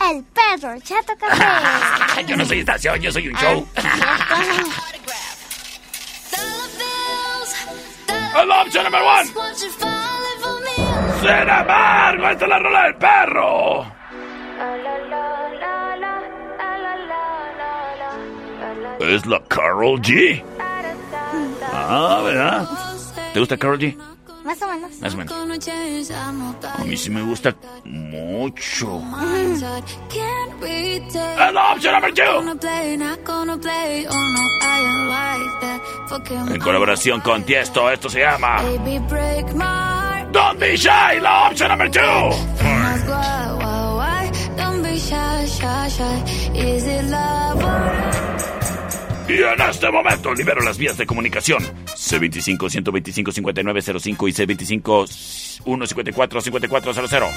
El 0.00 0.24
perro 0.24 0.78
chato 0.80 1.14
café. 1.18 2.24
yo 2.26 2.36
no 2.36 2.44
soy 2.44 2.60
estación, 2.60 3.00
yo 3.00 3.10
soy 3.10 3.28
un 3.28 3.34
show. 3.36 3.66
Dollar 8.34 8.64
bills, 8.64 8.74
dollar 8.74 9.26
¡Es 9.26 9.36
la 9.36 9.42
opción 9.42 9.72
for 10.42 10.60
me? 10.60 10.74
Sin 11.20 11.48
embargo, 11.48 12.28
esta 12.28 12.44
es 12.44 12.48
la 12.48 12.58
rola 12.58 12.82
del 12.84 12.94
perro. 12.96 13.86
Es 19.00 19.26
la 19.26 19.42
Carol 19.48 20.00
G. 20.00 20.44
Ah, 21.72 22.20
¿verdad? 22.24 22.68
¿Te 23.32 23.40
gusta 23.40 23.56
Carol 23.56 23.78
G? 23.78 23.96
más 24.46 24.62
o 24.62 24.68
menos. 24.68 25.00
Más 25.00 25.14
o 25.14 25.16
menos. 25.16 25.32
A 26.78 26.84
mí 26.84 26.96
sí 26.96 27.10
me 27.10 27.22
gusta 27.22 27.54
mucho. 27.84 29.00
Mm. 29.00 29.52
Es 29.52 29.60
la 31.52 31.72
opción 31.72 31.94
En 36.48 36.60
colaboración 36.60 37.20
con 37.20 37.42
Tiesto, 37.42 37.90
esto 37.90 38.08
se 38.08 38.20
llama... 38.20 38.62
Don't 40.32 40.60
be 40.60 40.76
shy, 40.76 41.20
la 41.20 41.48
opción 41.48 41.70
número 41.70 41.90
2. 41.90 42.36
Y 49.28 49.42
en 49.42 49.60
este 49.60 49.90
momento 49.90 50.32
libero 50.32 50.60
las 50.60 50.78
vías 50.78 50.96
de 50.96 51.04
comunicación. 51.04 51.60
C25-125-5905 51.86 54.28
y 54.28 54.32
C25-154-5400. 55.64 57.28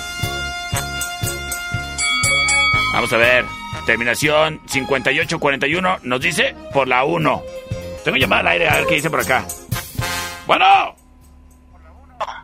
Vamos 2.93 3.11
a 3.13 3.17
ver. 3.17 3.45
Terminación 3.87 4.61
5841 4.67 5.99
nos 6.03 6.21
dice 6.21 6.55
por 6.73 6.87
la 6.87 7.05
1. 7.05 7.41
Tengo 8.03 8.17
llamada 8.17 8.41
al 8.41 8.47
aire 8.49 8.69
a 8.69 8.75
ver 8.75 8.85
qué 8.85 8.93
dice 8.95 9.09
por 9.09 9.21
acá. 9.21 9.45
Bueno. 10.45 10.95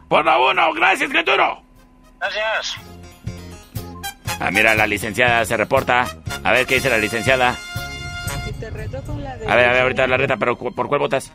Por 0.07 0.25
la 0.25 0.39
1. 0.39 0.73
Gracias, 0.73 1.07
criatura. 1.09 1.59
Gracias. 2.19 2.77
Ah, 4.39 4.49
mira, 4.51 4.73
la 4.73 4.87
licenciada 4.87 5.45
se 5.45 5.55
reporta. 5.55 6.07
A 6.43 6.51
ver 6.51 6.65
qué 6.65 6.75
dice 6.75 6.89
la 6.89 6.97
licenciada. 6.97 7.55
Y 8.55 8.59
te 8.59 8.69
reto 8.69 9.01
con 9.03 9.23
la 9.23 9.35
de... 9.37 9.47
A 9.47 9.55
ver, 9.55 9.69
a 9.69 9.71
ver, 9.73 9.81
ahorita 9.81 10.07
la 10.07 10.17
reta, 10.17 10.37
pero 10.37 10.57
¿cu- 10.57 10.73
¿por 10.73 10.87
cuál 10.87 10.99
votas? 10.99 11.31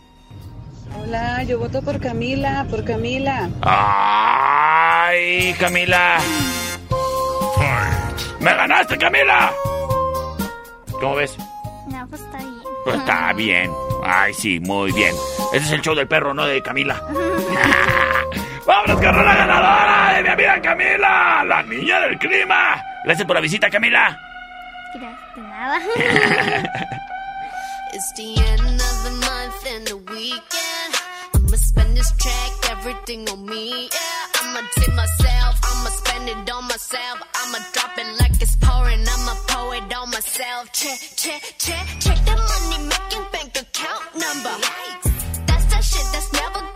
Hola, 0.98 1.42
yo 1.44 1.58
voto 1.58 1.82
por 1.82 2.00
Camila, 2.00 2.66
por 2.68 2.84
Camila. 2.84 3.48
¡Ay, 3.62 5.54
Camila! 5.58 6.18
¡Me 8.40 8.54
ganaste, 8.54 8.96
Camila! 8.98 9.52
¿Cómo 11.00 11.14
ves? 11.16 11.36
No, 11.88 12.06
pues 12.08 12.20
está 12.22 12.38
bien. 12.38 12.54
Pues 12.84 12.96
está 12.96 13.32
bien. 13.34 13.70
Ay, 14.04 14.34
sí, 14.34 14.60
muy 14.60 14.92
bien. 14.92 15.14
Ese 15.52 15.66
es 15.66 15.72
el 15.72 15.80
show 15.82 15.94
del 15.94 16.08
perro, 16.08 16.32
no 16.34 16.44
de 16.46 16.62
Camila. 16.62 16.94
¡Vámonos 18.66 18.96
con 18.96 19.24
la 19.24 19.34
ganadora 19.34 20.12
de 20.16 20.22
mi 20.22 20.28
amiga 20.28 20.60
Camila! 20.62 21.44
¡La 21.46 21.62
niña 21.62 22.00
del 22.00 22.18
clima! 22.18 22.82
Gracias 23.04 23.26
por 23.26 23.36
la 23.36 23.40
visita, 23.42 23.68
Camila. 23.70 24.18
Nada. 25.60 25.76
It's 27.92 28.12
the 28.12 28.30
end 28.50 28.80
of 28.88 28.96
the 29.04 29.14
month 29.28 29.66
and 29.66 29.86
the 29.86 29.96
weekend. 29.96 30.92
I'ma 31.34 31.56
spend 31.56 31.96
this 31.96 32.10
track, 32.22 32.52
everything 32.70 33.28
on 33.28 33.44
me. 33.44 33.90
Yeah, 33.92 34.40
I'ma 34.40 34.60
tip 34.78 34.94
myself, 34.94 35.54
I'ma 35.70 35.90
spend 35.90 36.28
it 36.30 36.50
on 36.50 36.64
myself. 36.64 37.18
I'ma 37.34 37.58
drop 37.74 37.98
it 37.98 38.08
like 38.20 38.40
it's 38.40 38.56
pouring, 38.56 39.04
I'ma 39.06 39.34
pour 39.48 39.74
it 39.74 39.92
on 39.92 40.08
myself. 40.10 40.72
Check, 40.72 40.98
check, 41.16 41.42
check, 41.58 41.86
check 41.98 42.18
the 42.24 42.36
money 42.50 42.78
making 42.92 43.26
bank 43.32 43.52
account 43.60 44.04
number. 44.14 44.56
That's 45.46 45.66
that 45.72 45.84
shit 45.84 46.06
that's 46.14 46.32
never 46.32 46.69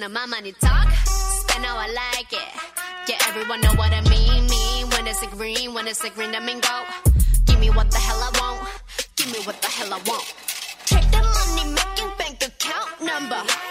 To 0.00 0.08
my 0.08 0.24
money 0.24 0.52
talk, 0.52 0.90
spend 1.04 1.62
how 1.62 1.76
I 1.76 1.86
like 1.88 2.32
it. 2.32 2.48
Yeah, 3.06 3.18
everyone 3.28 3.60
know 3.60 3.74
what 3.74 3.92
I 3.92 4.00
mean. 4.08 4.46
Mean 4.46 4.88
when 4.88 5.06
it's 5.06 5.20
a 5.20 5.26
green, 5.26 5.74
when 5.74 5.86
it's 5.86 6.02
a 6.02 6.08
green, 6.08 6.34
I 6.34 6.40
mean 6.40 6.60
go. 6.60 6.84
Give 7.44 7.60
me 7.60 7.68
what 7.68 7.90
the 7.90 7.98
hell 7.98 8.16
I 8.16 8.30
want. 8.40 8.66
Give 9.16 9.30
me 9.30 9.40
what 9.44 9.60
the 9.60 9.68
hell 9.68 9.92
I 9.92 10.00
want. 10.06 10.24
Check 10.86 11.04
the 11.10 11.18
money 11.18 11.74
making 11.74 12.16
bank 12.16 12.42
account 12.42 13.02
number. 13.02 13.69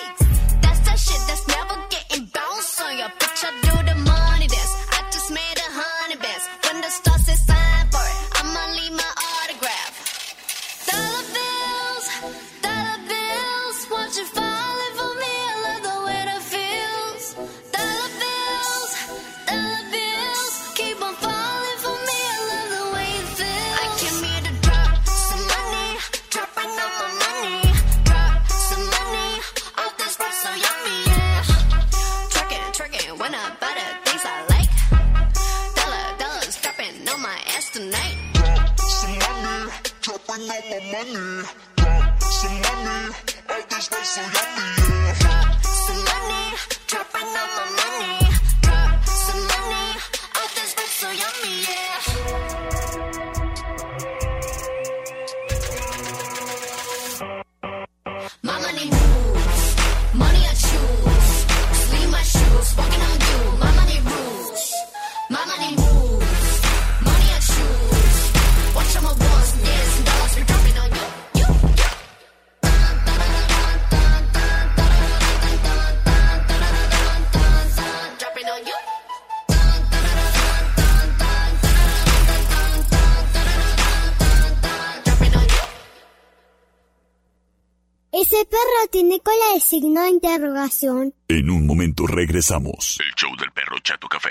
En 91.28 91.50
un 91.50 91.66
momento 91.66 92.06
regresamos. 92.06 93.00
El 93.00 93.14
show 93.16 93.36
del 93.38 93.52
perro 93.52 93.78
Chato 93.84 94.08
Café. 94.08 94.30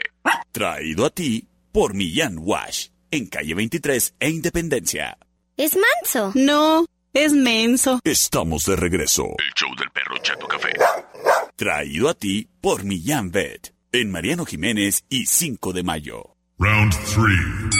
Traído 0.52 1.04
a 1.04 1.10
ti 1.10 1.48
por 1.72 1.94
Millán 1.94 2.36
Wash. 2.38 2.88
En 3.10 3.26
calle 3.26 3.54
23 3.54 4.14
e 4.20 4.30
Independencia. 4.30 5.18
¿Es 5.56 5.76
manso? 5.76 6.32
No, 6.36 6.86
es 7.12 7.32
menso. 7.32 8.00
Estamos 8.04 8.66
de 8.66 8.76
regreso. 8.76 9.24
El 9.24 9.52
show 9.56 9.74
del 9.76 9.90
perro 9.90 10.16
Chato 10.22 10.46
Café. 10.46 10.70
Traído 11.56 12.08
a 12.08 12.14
ti 12.14 12.48
por 12.60 12.84
Millán 12.84 13.32
Vet. 13.32 13.74
En 13.90 14.10
Mariano 14.12 14.44
Jiménez 14.44 15.04
y 15.08 15.26
5 15.26 15.72
de 15.72 15.82
mayo. 15.82 16.36
Round 16.58 16.92
three. 17.14 17.70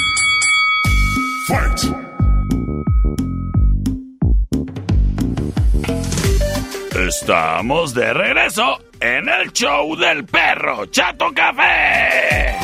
Fight! 1.46 2.07
Estamos 7.08 7.94
de 7.94 8.12
regreso 8.12 8.78
en 9.00 9.30
el 9.30 9.50
show 9.52 9.96
del 9.96 10.26
perro 10.26 10.84
Chato 10.86 11.32
Café. 11.34 12.58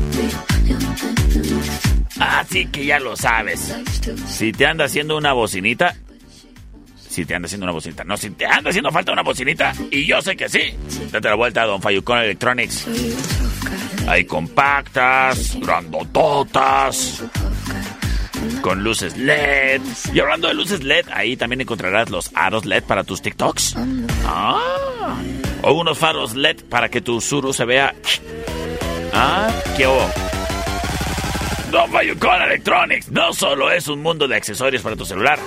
Así 2.20 2.66
que 2.66 2.86
ya 2.86 3.00
lo 3.00 3.16
sabes. 3.16 3.74
Si 4.28 4.52
te 4.52 4.66
anda 4.66 4.84
haciendo 4.84 5.16
una 5.16 5.32
bocinita. 5.32 5.96
Si 6.96 7.24
te 7.24 7.34
anda 7.34 7.46
haciendo 7.46 7.64
una 7.64 7.72
bocinita. 7.72 8.04
No, 8.04 8.16
si 8.16 8.30
te 8.30 8.46
anda 8.46 8.70
haciendo 8.70 8.92
falta 8.92 9.12
una 9.12 9.22
bocinita. 9.22 9.72
Y 9.90 10.06
yo 10.06 10.22
sé 10.22 10.36
que 10.36 10.48
sí. 10.48 10.72
Date 11.10 11.28
la 11.28 11.34
vuelta 11.34 11.62
a 11.62 11.66
Don 11.66 11.82
Fayucón 11.82 12.18
Electronics. 12.18 12.86
Hay 14.06 14.26
compactas, 14.26 15.58
grandototas, 15.60 17.24
con 18.60 18.82
luces 18.82 19.16
LED. 19.16 19.80
Y 20.12 20.20
hablando 20.20 20.48
de 20.48 20.54
luces 20.54 20.82
LED, 20.82 21.06
ahí 21.12 21.36
también 21.36 21.60
encontrarás 21.60 22.10
los 22.10 22.30
aros 22.34 22.64
LED 22.64 22.84
para 22.84 23.04
tus 23.04 23.22
TikToks. 23.22 23.76
Ah, 24.26 25.16
o 25.62 25.72
unos 25.72 25.98
faros 25.98 26.34
LED 26.34 26.64
para 26.68 26.88
que 26.88 27.00
tu 27.00 27.20
Suru 27.20 27.52
se 27.52 27.64
vea. 27.64 27.94
Ah, 29.12 29.50
qué 29.76 29.86
hubo. 29.86 30.10
Don 31.70 31.90
Fayucón 31.90 32.42
Electronics 32.42 33.10
no 33.10 33.32
solo 33.32 33.70
es 33.70 33.88
un 33.88 34.00
mundo 34.00 34.28
de 34.28 34.36
accesorios 34.36 34.82
para 34.82 34.94
tu 34.94 35.04
celular, 35.04 35.38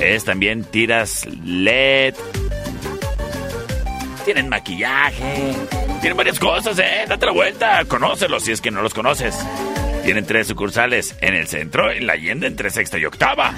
es 0.00 0.24
también 0.24 0.64
tiras 0.64 1.26
LED. 1.44 2.14
Tienen 4.24 4.48
maquillaje. 4.48 5.54
Tienen 6.00 6.16
varias 6.16 6.38
cosas, 6.38 6.78
¿eh? 6.78 7.04
Date 7.08 7.26
la 7.26 7.32
vuelta. 7.32 7.84
Conócelos 7.86 8.42
si 8.42 8.52
es 8.52 8.60
que 8.60 8.70
no 8.70 8.82
los 8.82 8.92
conoces. 8.92 9.36
Tienen 10.06 10.24
tres 10.24 10.46
sucursales 10.46 11.16
en 11.20 11.34
el 11.34 11.48
centro, 11.48 11.90
en 11.90 12.06
la 12.06 12.12
Allende, 12.12 12.46
entre 12.46 12.70
sexta 12.70 12.96
y 12.96 13.04
octava. 13.04 13.52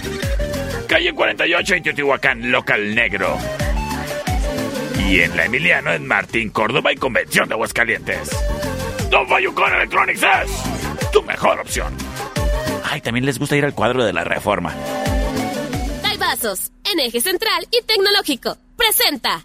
Calle 0.88 1.12
48 1.12 1.74
en 1.74 1.82
Teotihuacán, 1.82 2.50
local 2.50 2.94
negro. 2.94 3.36
Y 5.06 5.20
en 5.20 5.36
la 5.36 5.44
Emiliano, 5.44 5.92
en 5.92 6.06
Martín, 6.06 6.48
Córdoba 6.48 6.90
y 6.90 6.96
Convención 6.96 7.48
de 7.48 7.54
Aguascalientes. 7.54 8.30
Don 9.10 9.28
Fayucón 9.28 9.74
Electronics 9.74 10.22
es 10.22 11.10
tu 11.12 11.22
mejor 11.22 11.60
opción. 11.60 11.92
Ay, 12.82 13.02
también 13.02 13.26
les 13.26 13.38
gusta 13.38 13.54
ir 13.54 13.66
al 13.66 13.74
cuadro 13.74 14.02
de 14.02 14.14
la 14.14 14.24
reforma. 14.24 14.74
Vasos, 16.18 16.72
en 16.90 17.00
eje 17.00 17.20
central 17.20 17.68
y 17.70 17.82
tecnológico. 17.84 18.56
Presenta. 18.74 19.42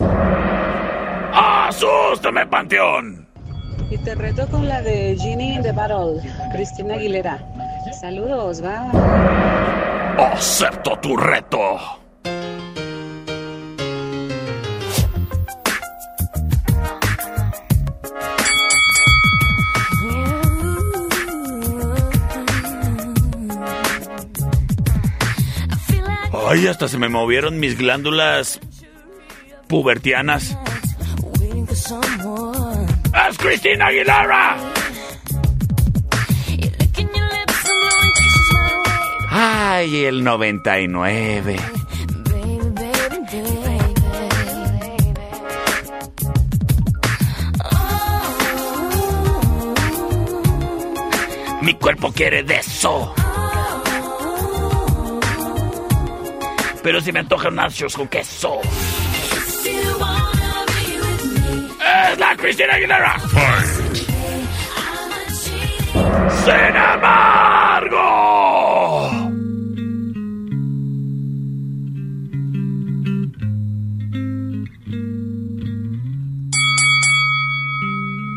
¡Asústame, 1.33 2.47
Panteón! 2.47 3.22
Y 3.93 3.97
te 3.99 4.15
reto 4.15 4.47
con 4.47 4.67
la 4.67 4.82
de 4.82 5.15
Ginny 5.21 5.53
in 5.53 5.62
the 5.62 5.71
Battle, 5.71 6.19
Cristina 6.51 6.95
Aguilera. 6.95 7.38
Saludos, 8.01 8.63
va. 8.63 8.89
¡Acepto 10.17 10.97
tu 10.97 11.15
reto! 11.15 11.60
Ay, 26.49 26.65
hasta 26.65 26.88
se 26.88 26.97
me 26.97 27.10
movieron 27.10 27.60
mis 27.60 27.77
glándulas 27.77 28.60
pubertianas. 29.67 30.58
¡Es 33.43 33.60
Cristina 33.60 33.88
Aguilera! 33.88 34.58
Ay, 39.29 40.06
el 40.06 40.23
99. 40.23 41.56
Mi 51.62 51.73
cuerpo 51.73 52.13
quiere 52.13 52.43
de 52.43 52.56
eso. 52.56 53.13
Pero 56.82 57.01
si 57.01 57.12
me 57.12 57.19
antojan 57.19 57.56
nachos 57.56 57.93
con 57.93 58.08
queso. 58.08 58.62
Es 62.13 62.19
la 62.19 62.36
Cristina 62.36 62.73
Aguilera. 62.76 63.15
Sin 66.45 66.76
embargo. 66.76 68.04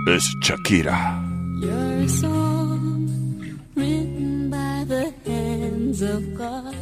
Es 0.06 0.24
Shakira. 0.40 1.22
You're 1.60 2.04
a 2.04 2.08
song 2.08 3.60
written 3.74 4.48
by 4.50 4.84
the 4.88 5.12
hands 5.26 6.00
of 6.00 6.34
God. 6.34 6.74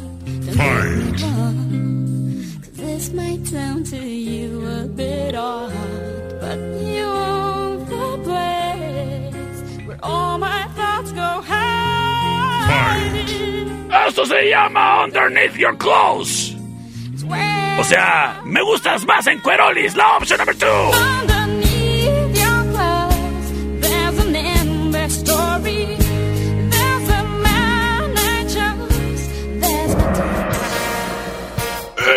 Me 0.55 1.15
this 2.95 3.11
might 3.13 3.45
sound 3.45 3.85
to 3.87 3.97
you 3.97 4.65
a 4.65 4.87
bit 4.87 5.35
odd, 5.35 6.24
but 6.45 6.59
you're 6.93 7.77
the 7.89 8.17
place 8.23 9.87
where 9.87 9.99
all 10.03 10.37
my 10.37 10.67
thoughts 10.75 11.11
go 11.11 11.41
hiding. 11.41 12.61
Esto 13.91 14.25
se 14.25 14.49
llama 14.49 15.03
Underneath 15.03 15.57
Your 15.57 15.75
Clothes. 15.77 16.55
O 17.79 17.83
sea, 17.83 18.41
me 18.45 18.61
gustas 18.61 19.05
más 19.05 19.25
en 19.27 19.39
Cuerolis, 19.39 19.95
la 19.95 20.17
opción 20.17 20.39
número 20.39 20.57
2. 20.57 20.95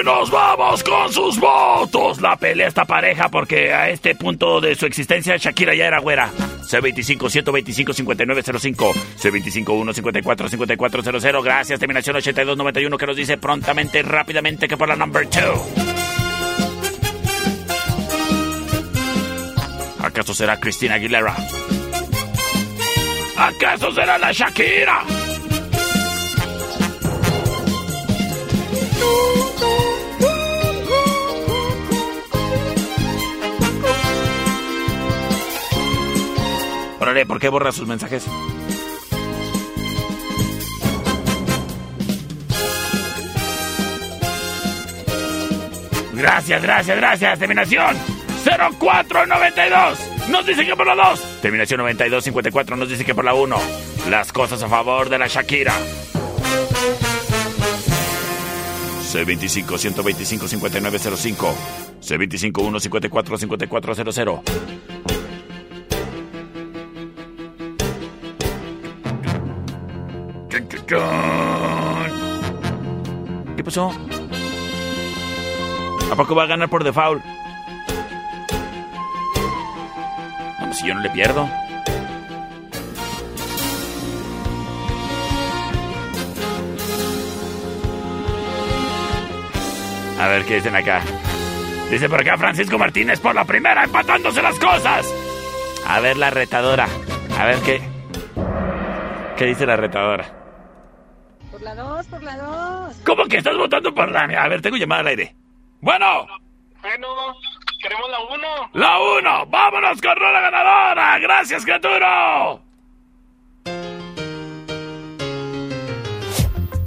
Nos 0.04 0.30
vamos 0.30 0.84
con 0.84 1.12
sus 1.12 1.40
votos. 1.40 2.20
La 2.20 2.36
pelea 2.36 2.68
esta 2.68 2.84
pareja 2.84 3.28
porque 3.28 3.72
a 3.72 3.88
este 3.90 4.14
punto 4.14 4.60
de 4.60 4.74
su 4.74 4.84
existencia 4.86 5.36
Shakira 5.36 5.74
ya 5.74 5.86
era 5.86 6.00
güera. 6.00 6.30
C25-125-5905. 6.62 8.94
C25-154-5400. 9.20 11.42
Gracias, 11.42 11.80
terminación 11.80 12.16
8291 12.16 12.98
que 12.98 13.06
nos 13.06 13.16
dice 13.16 13.38
prontamente, 13.38 14.02
rápidamente 14.02 14.68
que 14.68 14.76
por 14.76 14.88
la 14.88 14.96
number 14.96 15.26
2. 15.28 15.42
¿Acaso 20.00 20.34
será 20.34 20.60
Cristina 20.60 20.94
Aguilera? 20.94 21.34
¿Acaso 23.36 23.92
será 23.92 24.18
la 24.18 24.32
Shakira? 24.32 25.04
Órale, 37.18 37.26
¿por 37.26 37.40
qué 37.40 37.48
borra 37.48 37.72
sus 37.72 37.88
mensajes? 37.88 38.24
Gracias, 46.12 46.62
gracias, 46.62 46.96
gracias. 46.96 47.38
Terminación 47.40 47.96
0492. 48.44 50.28
Nos 50.28 50.46
dice 50.46 50.64
que 50.64 50.76
por 50.76 50.86
la 50.86 50.94
2. 50.94 51.40
Terminación 51.42 51.78
9254 51.78 52.76
nos 52.76 52.88
dice 52.88 53.04
que 53.04 53.16
por 53.16 53.24
la 53.24 53.34
1. 53.34 53.56
Las 54.10 54.32
cosas 54.32 54.62
a 54.62 54.68
favor 54.68 55.08
de 55.08 55.18
la 55.18 55.26
Shakira. 55.26 55.74
C25 59.12 59.76
125 59.76 60.46
5905. 60.46 61.54
C25 62.00 62.80
154 62.80 63.38
5400. 63.38 64.77
¿A 76.10 76.16
poco 76.16 76.34
va 76.34 76.44
a 76.44 76.46
ganar 76.46 76.70
por 76.70 76.84
default? 76.84 77.22
No, 80.60 80.72
si 80.72 80.86
yo 80.86 80.94
no 80.94 81.00
le 81.00 81.10
pierdo. 81.10 81.46
A 90.18 90.28
ver 90.28 90.44
qué 90.46 90.54
dicen 90.54 90.74
acá. 90.74 91.02
Dice 91.90 92.08
por 92.08 92.20
acá 92.20 92.38
Francisco 92.38 92.78
Martínez 92.78 93.20
por 93.20 93.34
la 93.34 93.44
primera 93.44 93.84
empatándose 93.84 94.40
las 94.40 94.58
cosas. 94.58 95.06
A 95.86 96.00
ver 96.00 96.16
la 96.16 96.30
retadora. 96.30 96.88
A 97.38 97.44
ver 97.44 97.58
qué. 97.58 97.82
¿Qué 99.36 99.44
dice 99.44 99.66
la 99.66 99.76
retadora? 99.76 100.37
Por 101.58 101.62
la 101.62 101.74
dos, 101.74 102.06
por 102.06 102.22
la 102.22 102.36
dos. 102.36 102.96
¿Cómo 103.04 103.24
que 103.24 103.38
estás 103.38 103.56
votando 103.56 103.92
por 103.92 104.10
la 104.12 104.26
mía? 104.28 104.44
A 104.44 104.48
ver, 104.48 104.62
tengo 104.62 104.76
llamada 104.76 105.00
al 105.00 105.06
aire. 105.08 105.34
Bueno, 105.80 106.26
Bueno, 106.80 107.06
queremos 107.82 108.10
la 108.10 108.18
uno. 108.34 108.70
la 108.74 108.98
uno. 109.18 109.46
Vámonos 109.46 110.00
con 110.00 110.14
la 110.32 110.40
ganadora. 110.40 111.18
Gracias, 111.18 111.64
criatura. 111.64 112.58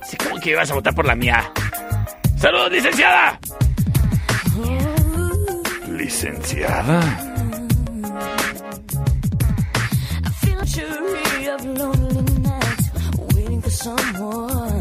Sí, 0.03 0.17
¿cómo 0.23 0.39
que 0.39 0.51
ibas 0.51 0.71
a 0.71 0.75
votar 0.75 0.95
por 0.95 1.05
la 1.05 1.15
mía? 1.15 1.51
Saludos, 2.37 2.71
licenciada. 2.71 3.39
Licenciada. 5.89 7.01
Someone 13.71 14.80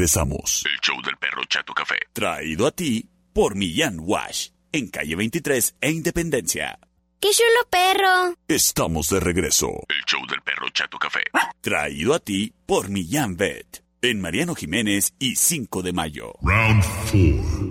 regresamos. 0.00 0.64
El 0.64 0.80
show 0.80 1.02
del 1.02 1.16
perro 1.18 1.42
Chato 1.46 1.74
Café. 1.74 1.98
Traído 2.14 2.66
a 2.66 2.70
ti 2.70 3.06
por 3.34 3.54
Millán 3.54 3.98
Wash. 4.00 4.48
En 4.72 4.88
calle 4.88 5.14
23 5.14 5.76
e 5.78 5.90
Independencia. 5.90 6.78
¡Qué 7.20 7.28
chulo 7.32 7.68
perro! 7.68 8.34
Estamos 8.48 9.10
de 9.10 9.20
regreso. 9.20 9.68
El 9.90 10.02
show 10.06 10.26
del 10.26 10.40
perro 10.40 10.70
Chato 10.70 10.98
Café. 10.98 11.20
Traído 11.60 12.14
a 12.14 12.18
ti 12.18 12.50
por 12.64 12.88
Millán 12.88 13.36
Vet. 13.36 13.84
En 14.00 14.22
Mariano 14.22 14.54
Jiménez 14.54 15.12
y 15.18 15.36
5 15.36 15.82
de 15.82 15.92
mayo. 15.92 16.32
Round 16.40 16.82
4. 17.10 17.68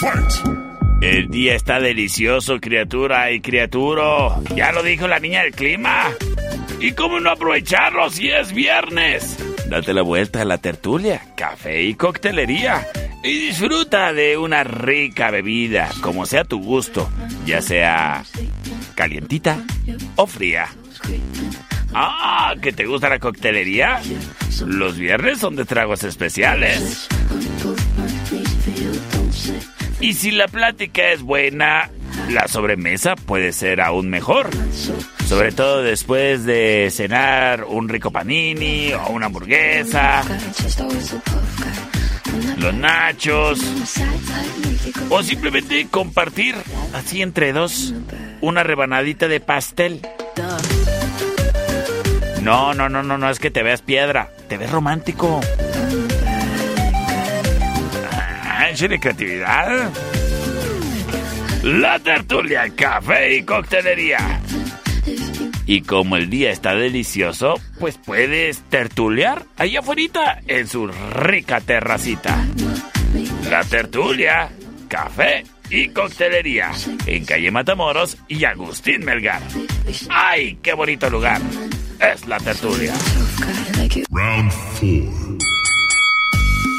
Fight. 0.00 0.72
El 1.00 1.28
día 1.28 1.54
está 1.54 1.78
delicioso, 1.78 2.58
criatura 2.60 3.30
y 3.30 3.40
criaturo. 3.40 4.42
Ya 4.56 4.72
lo 4.72 4.82
dijo 4.82 5.06
la 5.06 5.20
niña 5.20 5.44
del 5.44 5.52
clima. 5.52 6.10
¿Y 6.80 6.92
cómo 6.92 7.20
no 7.20 7.30
aprovecharlo 7.30 8.10
si 8.10 8.28
es 8.28 8.52
viernes? 8.52 9.36
Date 9.72 9.94
la 9.94 10.02
vuelta 10.02 10.42
a 10.42 10.44
la 10.44 10.58
tertulia, 10.58 11.22
café 11.34 11.82
y 11.82 11.94
coctelería. 11.94 12.86
Y 13.24 13.46
disfruta 13.46 14.12
de 14.12 14.36
una 14.36 14.64
rica 14.64 15.30
bebida, 15.30 15.88
como 16.02 16.26
sea 16.26 16.44
tu 16.44 16.62
gusto, 16.62 17.08
ya 17.46 17.62
sea 17.62 18.22
calientita 18.94 19.64
o 20.16 20.26
fría. 20.26 20.68
Ah, 21.94 22.54
¿que 22.60 22.72
te 22.72 22.84
gusta 22.84 23.08
la 23.08 23.18
coctelería? 23.18 24.02
Los 24.66 24.98
viernes 24.98 25.38
son 25.38 25.56
de 25.56 25.64
tragos 25.64 26.04
especiales. 26.04 27.08
Y 30.00 30.12
si 30.12 30.32
la 30.32 30.48
plática 30.48 31.12
es 31.12 31.22
buena, 31.22 31.88
la 32.28 32.46
sobremesa 32.46 33.16
puede 33.16 33.54
ser 33.54 33.80
aún 33.80 34.10
mejor. 34.10 34.50
Sobre 35.32 35.50
todo 35.50 35.82
después 35.82 36.44
de 36.44 36.90
cenar 36.92 37.64
un 37.64 37.88
rico 37.88 38.10
panini 38.10 38.92
o 38.92 39.12
una 39.12 39.26
hamburguesa, 39.26 40.22
los 42.58 42.74
nachos, 42.74 43.58
o 45.08 45.22
simplemente 45.22 45.86
compartir 45.90 46.54
así 46.92 47.22
entre 47.22 47.54
dos 47.54 47.94
una 48.42 48.62
rebanadita 48.62 49.26
de 49.26 49.40
pastel. 49.40 50.02
No, 52.42 52.74
no, 52.74 52.90
no, 52.90 53.02
no, 53.02 53.16
no 53.16 53.30
es 53.30 53.38
que 53.38 53.50
te 53.50 53.62
veas 53.62 53.80
piedra, 53.80 54.28
te 54.50 54.58
ves 54.58 54.70
romántico. 54.70 55.40
Ah, 58.44 58.68
creatividad. 59.00 59.90
La 61.62 61.98
tertulia, 62.00 62.68
café 62.76 63.36
y 63.36 63.42
coctelería. 63.44 64.42
Y 65.66 65.82
como 65.82 66.16
el 66.16 66.28
día 66.28 66.50
está 66.50 66.74
delicioso, 66.74 67.54
pues 67.78 67.98
puedes 67.98 68.62
tertuliar 68.62 69.44
allá 69.56 69.80
afuera 69.80 70.40
en 70.46 70.66
su 70.66 70.88
rica 70.88 71.60
terracita. 71.60 72.44
La 73.48 73.62
tertulia, 73.64 74.50
café 74.88 75.44
y 75.70 75.88
coctelería 75.88 76.70
en 77.06 77.24
calle 77.24 77.50
Matamoros 77.50 78.18
y 78.28 78.44
Agustín 78.44 79.04
Melgar. 79.04 79.42
¡Ay, 80.10 80.58
qué 80.62 80.74
bonito 80.74 81.08
lugar! 81.08 81.40
Es 82.00 82.26
la 82.26 82.38
tertulia. 82.38 82.92
Round 84.10 84.52
4. 84.80 85.38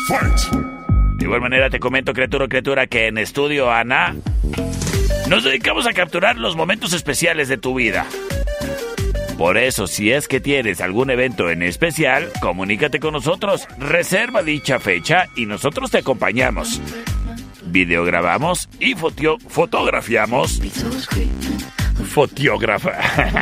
Fight. 0.10 0.74
De 1.16 1.26
igual 1.26 1.40
manera 1.40 1.70
te 1.70 1.80
comento, 1.80 2.14
criatura 2.14 2.48
criatura, 2.48 2.88
que 2.88 3.08
en 3.08 3.18
Estudio 3.18 3.72
Ana 3.72 4.16
nos 5.30 5.44
dedicamos 5.46 5.88
a 5.88 5.94
capturar 5.94 6.38
los 6.38 6.56
momentos 6.56 6.92
especiales 6.92 7.48
de 7.48 7.58
tu 7.58 7.76
vida. 7.76 8.06
Por 9.38 9.58
eso, 9.58 9.88
si 9.88 10.12
es 10.12 10.28
que 10.28 10.40
tienes 10.40 10.80
algún 10.80 11.10
evento 11.10 11.50
en 11.50 11.64
especial, 11.64 12.32
comunícate 12.42 13.00
con 13.00 13.14
nosotros, 13.14 13.68
reserva 13.80 14.44
dicha 14.44 14.80
fecha 14.80 15.26
y 15.36 15.46
nosotros 15.48 15.92
te 15.92 15.98
acompañamos. 16.00 16.80
Videograbamos 17.66 18.70
y 18.80 18.94
fotio- 18.96 19.40
fotografiamos. 19.48 20.62
Fotógrafa. 22.06 22.92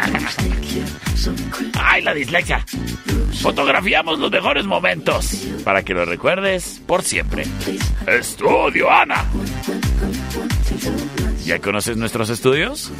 ¡Ay, 1.80 2.02
la 2.04 2.14
dislexia! 2.14 2.66
Fotografiamos 3.42 4.18
los 4.20 4.32
mejores 4.32 4.66
momentos 4.66 5.46
para 5.64 5.84
que 5.84 5.94
los 5.94 6.08
recuerdes 6.08 6.82
por 6.88 7.04
siempre. 7.04 7.44
Estudio 8.08 8.90
Ana. 8.90 9.26
¿Ya 11.46 11.60
conoces 11.60 11.98
nuestros 11.98 12.30
estudios? 12.30 12.92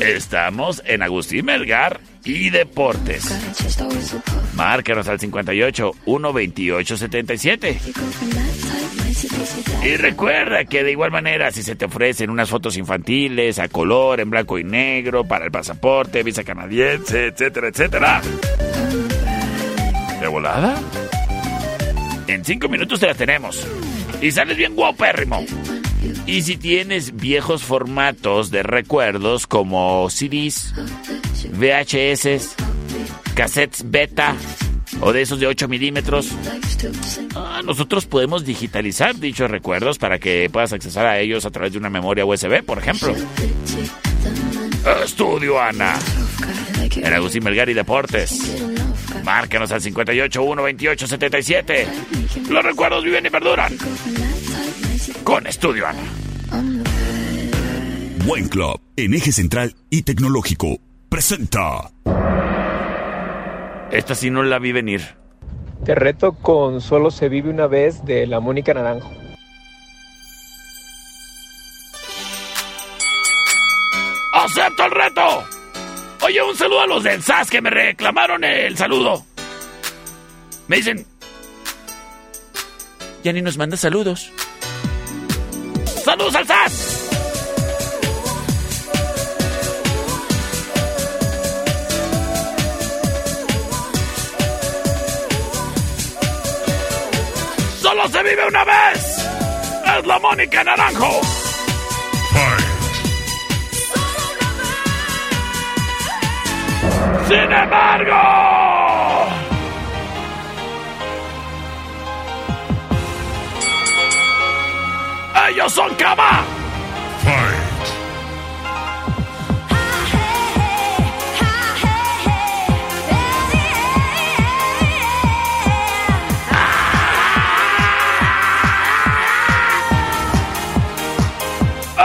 Estamos 0.00 0.82
en 0.86 1.02
Agustín 1.02 1.44
Melgar 1.46 2.00
y 2.26 2.50
Deportes. 2.50 3.24
Márcanos 4.54 5.06
al 5.08 5.20
58 5.20 5.92
128 6.04 6.96
77. 6.96 7.80
Y 9.84 9.96
recuerda 9.96 10.64
que 10.64 10.82
de 10.82 10.90
igual 10.90 11.10
manera, 11.10 11.50
si 11.52 11.62
se 11.62 11.76
te 11.76 11.84
ofrecen 11.84 12.28
unas 12.28 12.50
fotos 12.50 12.76
infantiles 12.76 13.58
a 13.58 13.68
color, 13.68 14.20
en 14.20 14.30
blanco 14.30 14.58
y 14.58 14.64
negro, 14.64 15.24
para 15.24 15.44
el 15.44 15.50
pasaporte, 15.50 16.22
visa 16.22 16.42
canadiense, 16.42 17.26
etcétera, 17.26 17.68
etcétera. 17.68 18.20
¿De 20.20 20.26
volada? 20.26 20.74
En 22.26 22.44
cinco 22.44 22.68
minutos 22.68 22.98
te 22.98 23.06
las 23.06 23.16
tenemos. 23.16 23.66
Y 24.20 24.32
sales 24.32 24.56
bien 24.56 24.74
guapérrimo. 24.74 25.44
Y 26.26 26.42
si 26.42 26.56
tienes 26.56 27.16
viejos 27.16 27.62
formatos 27.62 28.50
de 28.50 28.62
recuerdos 28.62 29.46
como 29.46 30.08
CDs, 30.10 30.74
VHS, 31.52 32.56
cassettes 33.34 33.90
beta 33.90 34.34
o 35.00 35.12
de 35.12 35.22
esos 35.22 35.40
de 35.40 35.46
8 35.46 35.68
milímetros, 35.68 36.30
ah, 37.34 37.60
nosotros 37.64 38.06
podemos 38.06 38.44
digitalizar 38.44 39.16
dichos 39.16 39.50
recuerdos 39.50 39.98
para 39.98 40.18
que 40.18 40.48
puedas 40.50 40.72
accesar 40.72 41.06
a 41.06 41.18
ellos 41.18 41.44
a 41.44 41.50
través 41.50 41.72
de 41.72 41.78
una 41.78 41.90
memoria 41.90 42.24
USB, 42.24 42.62
por 42.62 42.78
ejemplo. 42.78 43.14
Estudio 45.04 45.60
Ana. 45.60 45.98
En 46.94 47.12
Agustín 47.12 47.44
Melgar 47.44 47.68
y 47.68 47.74
Deportes. 47.74 48.64
Márcanos 49.24 49.72
al 49.72 49.82
58 49.82 50.40
128 50.40 51.06
77. 51.06 51.88
Los 52.48 52.64
recuerdos 52.64 53.04
viven 53.04 53.26
y 53.26 53.30
perduran. 53.30 53.76
Con 55.24 55.46
Estudio 55.46 55.86
Ana. 55.86 56.02
Buen 58.24 58.48
Club, 58.48 58.80
en 58.96 59.14
eje 59.14 59.30
central 59.30 59.74
y 59.90 60.02
tecnológico, 60.02 60.78
presenta. 61.08 61.90
Esta 63.90 64.14
sí 64.14 64.30
no 64.30 64.42
la 64.42 64.58
vi 64.58 64.72
venir. 64.72 65.02
Te 65.84 65.94
reto 65.94 66.32
con 66.32 66.80
Solo 66.80 67.10
se 67.10 67.28
vive 67.28 67.50
una 67.50 67.66
vez 67.66 68.04
de 68.04 68.26
la 68.26 68.40
Mónica 68.40 68.74
Naranjo. 68.74 69.10
¡Acepto 74.32 74.84
el 74.84 74.90
reto! 74.90 75.44
Oye, 76.24 76.42
un 76.42 76.56
saludo 76.56 76.80
a 76.80 76.86
los 76.86 77.04
del 77.04 77.22
SAS 77.22 77.50
que 77.50 77.60
me 77.60 77.70
reclamaron 77.70 78.42
el 78.42 78.76
saludo. 78.76 79.24
Me 80.68 80.76
dicen... 80.76 81.06
Ya 83.22 83.32
ni 83.32 83.42
nos 83.42 83.56
manda 83.56 83.76
saludos. 83.76 84.32
¡Saludos 86.06 86.36
al 86.36 86.46
SAS! 86.46 86.72
¡Solo 97.82 98.08
se 98.08 98.22
vive 98.22 98.46
una 98.46 98.62
vez! 98.62 99.28
¡Es 99.98 100.06
la 100.06 100.18
Mónica 100.20 100.62
Naranjo! 100.62 101.20
Sin 107.26 107.52
embargo, 107.52 108.55
ellos 115.56 115.72
son 115.72 115.94
cama. 115.94 116.44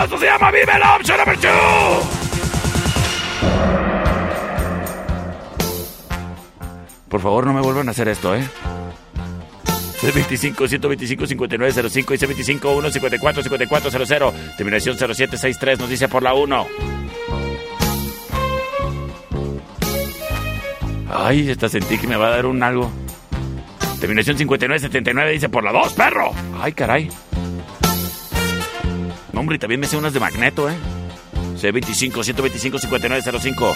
Esto 0.02 0.18
se 0.18 0.26
llama 0.26 0.52
Vive 0.52 0.80
la 0.80 0.96
Option 0.96 1.18
Number 1.18 1.40
2. 1.40 1.52
Por 7.10 7.20
favor, 7.20 7.46
no 7.46 7.52
me 7.52 7.60
vuelvan 7.60 7.90
a 7.90 7.92
hacer 7.92 8.08
esto, 8.08 8.34
¿eh? 8.34 8.48
C25 10.02 10.68
125 10.68 11.28
5905 11.28 12.14
y 12.14 12.18
C25 12.18 12.60
154 12.60 13.44
5400. 13.44 14.34
Terminación 14.58 14.98
0763 14.98 15.80
nos 15.80 15.90
dice 15.90 16.08
por 16.08 16.24
la 16.24 16.34
1. 16.34 16.68
Ay, 21.14 21.50
esta 21.50 21.70
sentí 21.70 21.98
que 21.98 22.08
me 22.08 22.16
va 22.16 22.28
a 22.28 22.32
dar 22.32 22.46
un 22.48 22.64
algo. 22.64 22.90
Terminación 24.00 24.38
5979 24.38 25.32
dice 25.32 25.50
por 25.50 25.64
la 25.64 25.72
2, 25.72 25.94
perro. 25.94 26.32
Ay, 26.60 26.74
caray. 26.74 27.10
No, 29.32 29.42
hombre, 29.42 29.60
también 29.60 29.80
me 29.80 29.88
sé 29.88 29.98
unas 29.98 30.14
de 30.14 30.20
magneto, 30.20 30.68
¿eh? 30.68 30.74
C25 31.62 32.24
125 32.24 32.80
5905 32.80 33.76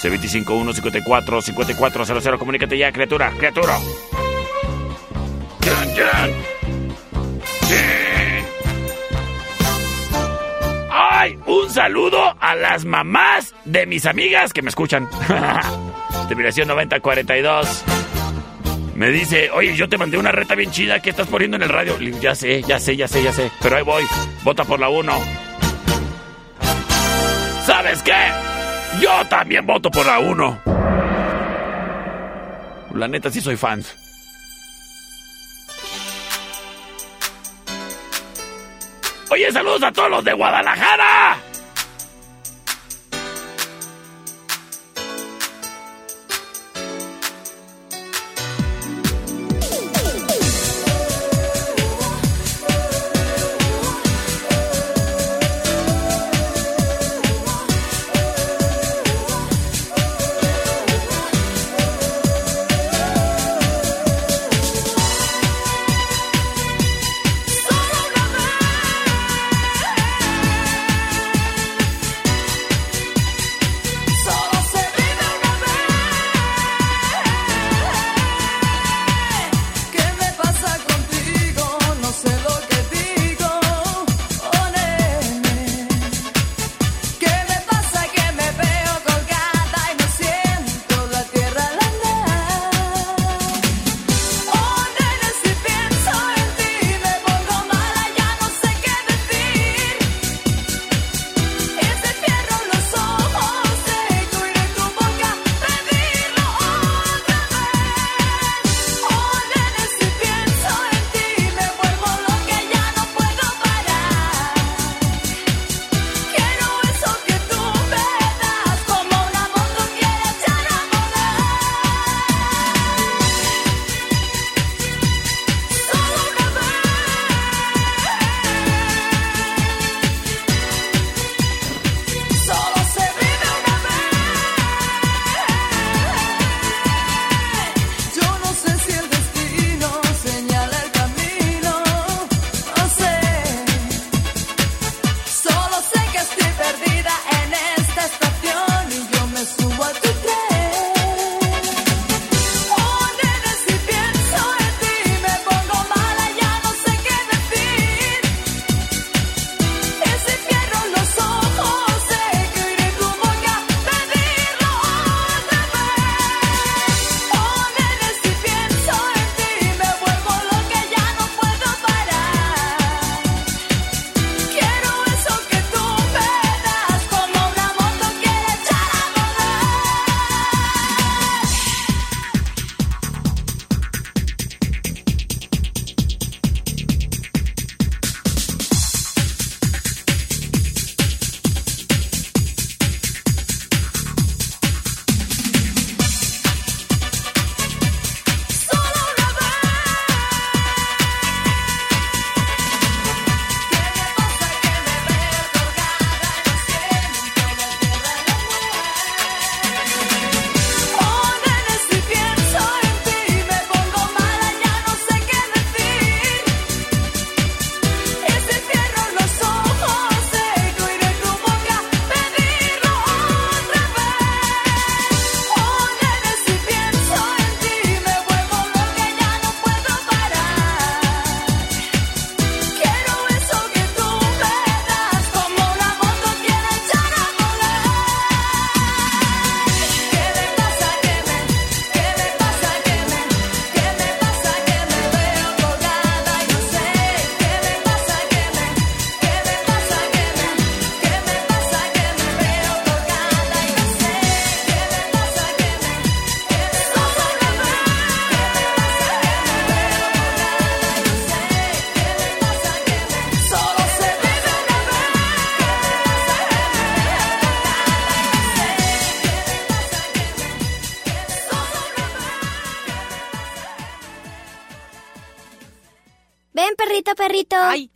C25 0.00 0.44
154 0.46 1.42
5400 1.42 2.38
Comunícate 2.38 2.78
ya, 2.78 2.90
criatura, 2.92 3.30
criatura. 3.36 3.78
¡Ay! 10.90 11.38
Un 11.46 11.70
saludo 11.70 12.36
a 12.40 12.54
las 12.54 12.84
mamás 12.84 13.54
de 13.64 13.86
mis 13.86 14.06
amigas 14.06 14.52
que 14.52 14.62
me 14.62 14.68
escuchan. 14.68 15.08
Terminación 16.28 16.68
9042. 16.68 17.84
Me 18.94 19.10
dice, 19.10 19.50
oye, 19.50 19.76
yo 19.76 19.88
te 19.88 19.98
mandé 19.98 20.16
una 20.16 20.32
reta 20.32 20.54
bien 20.54 20.70
chida 20.70 21.00
que 21.00 21.10
estás 21.10 21.28
poniendo 21.28 21.56
en 21.56 21.62
el 21.62 21.68
radio. 21.68 21.98
Ya 21.98 22.34
sé, 22.34 22.62
ya 22.62 22.78
sé, 22.78 22.96
ya 22.96 23.08
sé, 23.08 23.22
ya 23.22 23.32
sé. 23.32 23.50
Pero 23.62 23.76
ahí 23.76 23.82
voy. 23.82 24.04
Vota 24.42 24.64
por 24.64 24.80
la 24.80 24.88
1. 24.88 25.12
¿Sabes 27.64 28.02
qué? 28.02 28.14
Yo 29.00 29.24
también 29.28 29.66
voto 29.66 29.90
por 29.90 30.06
la 30.06 30.18
1. 30.18 30.60
La 32.94 33.08
neta 33.08 33.30
sí 33.30 33.40
soy 33.40 33.56
fan. 33.56 33.82
Oye, 39.36 39.52
saludos 39.52 39.82
a 39.82 39.92
todos 39.92 40.08
los 40.08 40.24
de 40.24 40.32
Guadalajara. 40.32 41.36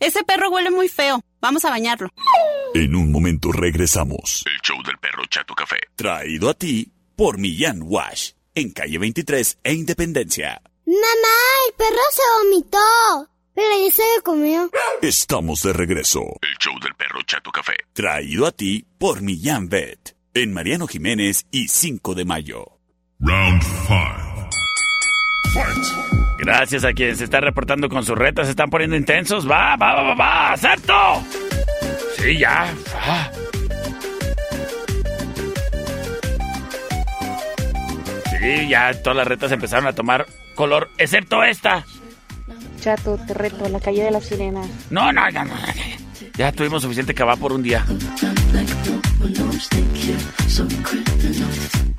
Ese 0.01 0.23
perro 0.23 0.49
huele 0.49 0.71
muy 0.71 0.89
feo. 0.89 1.21
Vamos 1.39 1.63
a 1.63 1.69
bañarlo. 1.69 2.09
En 2.73 2.95
un 2.95 3.11
momento 3.11 3.51
regresamos. 3.51 4.43
El 4.45 4.59
show 4.61 4.81
del 4.83 4.97
perro 4.97 5.23
Chato 5.29 5.53
Café. 5.53 5.77
Traído 5.95 6.49
a 6.49 6.53
ti 6.53 6.91
por 7.15 7.37
Millán 7.37 7.81
Wash. 7.83 8.31
En 8.55 8.71
calle 8.71 8.97
23 8.97 9.59
e 9.63 9.73
Independencia. 9.73 10.61
Mamá, 10.85 11.37
el 11.67 11.73
perro 11.75 12.01
se 12.11 12.21
vomitó. 12.43 13.29
Pero 13.53 13.85
ya 13.85 13.91
se 13.91 14.01
lo 14.17 14.23
comió. 14.23 14.69
Estamos 15.01 15.61
de 15.61 15.73
regreso. 15.73 16.21
El 16.41 16.55
show 16.59 16.73
del 16.81 16.95
perro 16.95 17.21
Chato 17.23 17.51
Café. 17.51 17.73
Traído 17.93 18.47
a 18.47 18.51
ti 18.51 18.85
por 18.97 19.21
Millán 19.21 19.69
Vet. 19.69 20.15
En 20.33 20.53
Mariano 20.53 20.87
Jiménez 20.87 21.45
y 21.51 21.67
5 21.67 22.15
de 22.15 22.25
mayo. 22.25 22.79
Round 23.19 23.61
5. 23.63 24.49
Gracias 26.41 26.83
a 26.83 26.93
quien 26.93 27.15
se 27.15 27.25
está 27.25 27.39
reportando 27.39 27.87
con 27.87 28.03
sus 28.03 28.17
retas, 28.17 28.47
se 28.47 28.51
están 28.51 28.71
poniendo 28.71 28.95
intensos. 28.95 29.47
¡Va, 29.47 29.75
va, 29.75 29.93
va, 29.93 30.01
va, 30.01 30.15
va! 30.15 30.53
¡Acerto! 30.53 31.23
Sí, 32.17 32.39
ya. 32.39 32.65
Ah. 32.95 33.31
Sí, 38.39 38.67
ya 38.69 38.91
todas 39.03 39.17
las 39.17 39.27
retas 39.27 39.51
empezaron 39.51 39.85
a 39.85 39.93
tomar 39.93 40.25
color, 40.55 40.89
excepto 40.97 41.43
esta. 41.43 41.85
Chato, 42.79 43.19
te 43.27 43.35
reto, 43.35 43.69
la 43.69 43.79
calle 43.79 44.05
de 44.05 44.09
las 44.09 44.25
sirenas. 44.25 44.67
No, 44.89 45.13
no, 45.13 45.29
no, 45.29 45.45
no. 45.45 45.53
Ya 46.37 46.51
tuvimos 46.51 46.81
suficiente 46.81 47.13
cava 47.13 47.35
por 47.35 47.53
un 47.53 47.61
día. 47.61 47.85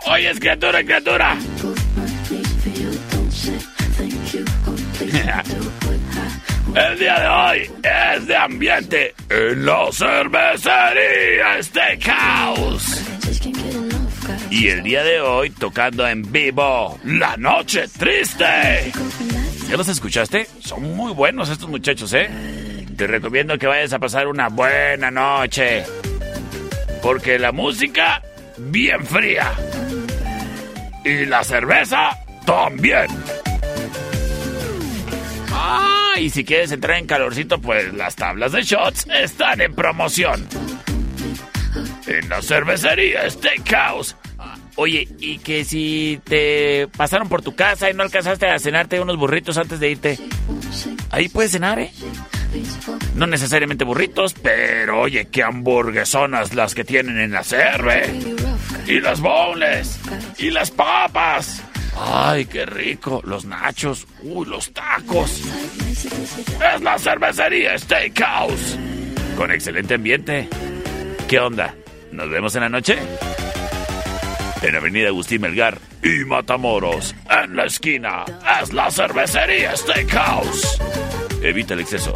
Oye, 0.07 0.31
es 0.31 0.41
criatura, 0.41 0.83
criatura. 0.83 1.37
El 6.75 6.99
día 6.99 7.21
de 7.21 7.29
hoy 7.29 7.71
es 7.83 8.27
de 8.27 8.37
ambiente 8.37 9.15
en 9.29 9.67
la 9.67 9.93
cervecería 9.93 11.63
Steakhouse. 11.63 13.05
Y 14.51 14.69
el 14.69 14.83
día 14.83 15.03
de 15.03 15.21
hoy 15.21 15.51
tocando 15.51 16.09
en 16.09 16.31
vivo 16.33 16.99
La 17.05 17.37
Noche 17.37 17.89
Triste. 17.89 18.93
¿Ya 19.69 19.77
los 19.77 19.89
escuchaste? 19.89 20.47
Son 20.61 20.83
muy 20.97 21.13
buenos 21.13 21.51
estos 21.51 21.69
muchachos, 21.69 22.13
¿eh? 22.15 22.31
Te 22.97 23.07
recomiendo 23.07 23.59
que 23.59 23.67
vayas 23.67 23.93
a 23.93 23.99
pasar 23.99 24.27
una 24.27 24.49
buena 24.49 25.11
noche. 25.11 25.85
Porque 27.03 27.39
la 27.39 27.53
música, 27.53 28.23
bien 28.57 29.05
fría. 29.05 29.53
Y 31.05 31.27
la 31.27 31.45
cerveza, 31.45 32.17
también. 32.47 33.09
Ah, 35.75 36.19
y 36.19 36.31
si 36.31 36.45
quieres 36.45 36.73
entrar 36.73 36.99
en 36.99 37.07
calorcito, 37.07 37.61
pues 37.61 37.93
las 37.95 38.17
tablas 38.17 38.53
de 38.53 38.63
shots 38.63 39.07
están 39.09 39.61
en 39.61 39.75
promoción. 39.75 40.47
En 42.07 42.29
la 42.29 42.43
cervecería 42.43 43.29
Steakhouse. 43.31 44.17
Oye, 44.77 45.07
y 45.19 45.39
que 45.39 45.65
si 45.65 46.21
te 46.25 46.89
pasaron 46.97 47.29
por 47.29 47.43
tu 47.43 47.55
casa 47.55 47.91
y 47.91 47.95
no 47.95 48.03
alcanzaste 48.03 48.47
a 48.49 48.59
cenarte 48.59 49.01
unos 49.01 49.17
burritos 49.17 49.59
antes 49.59 49.79
de 49.81 49.91
irte, 49.91 50.19
ahí 51.11 51.29
puedes 51.29 51.53
cenar, 51.53 51.79
¿eh? 51.79 51.91
No 53.15 53.27
necesariamente 53.27 53.85
burritos, 53.85 54.35
pero 54.35 55.01
oye, 55.01 55.29
qué 55.31 55.43
hamburguesonas 55.43 56.55
las 56.55 56.75
que 56.75 56.85
tienen 56.85 57.19
en 57.19 57.33
la 57.33 57.45
cerve. 57.45 58.15
Y 58.87 59.01
las 59.01 59.21
bowls. 59.21 60.01
Y 60.39 60.51
las 60.51 60.71
papas. 60.71 61.63
Ay, 62.05 62.47
qué 62.47 62.67
rico. 62.67 63.21
Los 63.25 63.45
nachos. 63.45 64.07
Uy, 64.23 64.47
los 64.47 64.73
tacos. 64.73 65.43
Es 66.75 66.83
la 66.83 66.99
cervecería 66.99 67.79
Steakhouse. 67.79 68.79
Con 69.37 69.51
excelente 69.51 69.95
ambiente. 69.95 70.49
¿Qué 71.29 71.39
onda? 71.39 71.75
¿Nos 72.11 72.29
vemos 72.29 72.55
en 72.57 72.63
la 72.63 72.69
noche? 72.69 72.99
En 74.63 74.75
Avenida 74.75 75.09
Agustín 75.09 75.43
Melgar 75.43 75.79
y 76.03 76.25
Matamoros. 76.25 77.15
En 77.31 77.57
la 77.57 77.65
esquina. 77.65 78.25
Es 78.61 78.73
la 78.73 78.91
cervecería 78.91 79.77
Steakhouse. 79.77 80.79
Evita 81.43 81.75
el 81.75 81.81
exceso. 81.81 82.13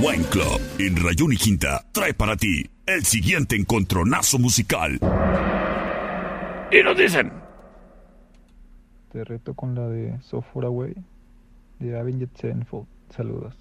Wine 0.00 0.24
Club 0.30 0.60
en 0.78 0.96
Rayón 0.96 1.32
y 1.32 1.36
Quinta 1.36 1.84
trae 1.92 2.14
para 2.14 2.34
ti 2.34 2.64
el 2.94 3.04
siguiente 3.04 3.56
encontronazo 3.56 4.38
musical. 4.38 4.98
Y 6.72 6.82
nos 6.82 6.96
dicen. 6.96 7.32
Te 9.12 9.24
reto 9.24 9.54
con 9.54 9.74
la 9.74 9.88
de 9.88 10.20
So 10.22 10.42
Far 10.42 10.64
Away 10.64 10.94
de 11.78 11.98
Avenged 11.98 12.30
Sevenfold. 12.40 12.86
Saludos. 13.14 13.54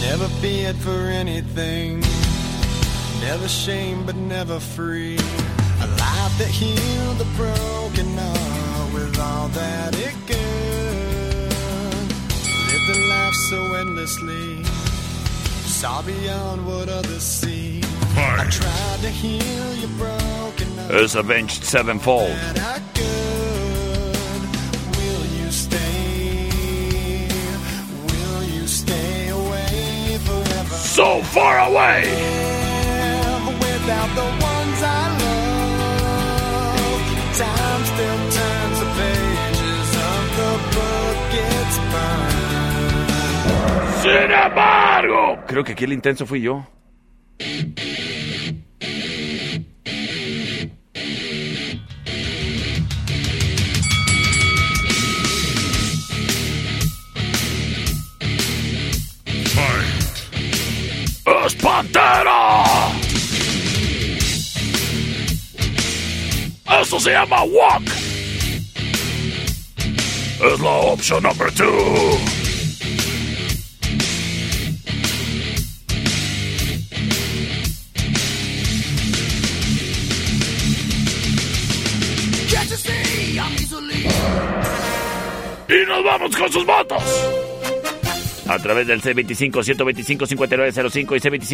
Never 0.00 0.28
feared 0.40 0.76
for 0.76 1.10
anything. 1.10 2.00
Never 3.20 3.48
shame, 3.48 4.04
but 4.06 4.16
never 4.16 4.58
free. 4.58 5.16
A 5.82 5.86
life 5.86 6.38
that 6.38 6.48
healed 6.48 7.18
the 7.18 7.26
broken 7.36 8.16
heart 8.16 8.94
with 8.94 9.18
all 9.18 9.48
that 9.48 9.94
it 9.94 10.14
could. 10.26 11.50
Lived 12.72 12.90
a 12.96 13.08
life 13.08 13.34
so 13.50 13.74
endlessly. 13.74 14.64
Saw 15.80 16.02
beyond 16.02 16.66
what 16.66 16.88
others 16.88 17.22
see. 17.22 17.79
I 18.16 18.46
tried 18.50 19.00
to 19.02 19.08
heal 19.08 19.74
your 19.76 19.90
broken 19.98 20.68
heart. 20.78 20.94
Es 21.02 21.14
Avenged 21.14 21.64
Sevenfold. 21.64 22.30
that 22.30 22.58
I 22.58 22.80
could. 22.94 23.06
Will 24.96 25.24
you 25.38 25.50
stay? 25.50 27.28
Will 28.08 28.42
you 28.44 28.66
stay 28.66 29.28
away 29.28 30.18
forever? 30.24 30.74
So 30.74 31.22
far 31.22 31.58
away. 31.70 32.04
Without 33.60 34.10
the 34.14 34.28
ones 34.52 34.78
I 34.82 35.02
love, 35.22 36.78
time 37.38 37.82
still 37.92 38.20
turns 38.38 38.78
the 38.80 38.88
pages 39.00 39.88
of 40.10 40.22
the 40.40 40.52
book 40.76 41.32
it's 41.32 41.78
burned. 41.92 43.10
Sin 44.02 44.30
embargo. 44.32 45.38
Creo 45.46 45.62
que 45.64 45.72
aquí 45.72 45.84
el 45.84 45.92
intenso 45.92 46.26
fui 46.26 46.40
yo. 46.42 46.64
Se 67.00 67.12
llama 67.12 67.42
Walk. 67.44 67.82
Es 70.44 70.60
la 70.60 70.70
opción 70.70 71.22
number 71.22 71.50
two. 71.54 71.64
Can't 82.50 82.68
you 82.68 82.76
see 82.76 83.38
I'm 83.38 83.52
easily 83.54 84.06
Y 85.70 85.86
nos 85.86 86.04
vamos 86.04 86.36
con 86.36 86.52
sus 86.52 86.66
votos. 86.66 87.39
A 88.50 88.58
través 88.58 88.86
del 88.88 89.00
C25-125-5905 89.00 90.96
y 90.96 91.02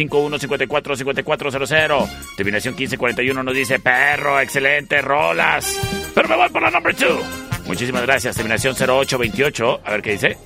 C25-154-5400. 0.07 2.09
Terminación 2.35 2.73
1541 2.73 3.43
nos 3.43 3.53
dice, 3.53 3.77
perro, 3.77 4.39
excelente, 4.39 4.99
rolas. 5.03 5.79
Pero 6.15 6.27
me 6.27 6.35
voy 6.35 6.49
por 6.49 6.63
la 6.63 6.71
number 6.71 6.95
2. 6.95 7.67
Muchísimas 7.67 8.01
gracias. 8.01 8.35
Terminación 8.35 8.73
0828. 8.73 9.81
A 9.85 9.91
ver 9.91 10.01
qué 10.01 10.13
dice. 10.13 10.37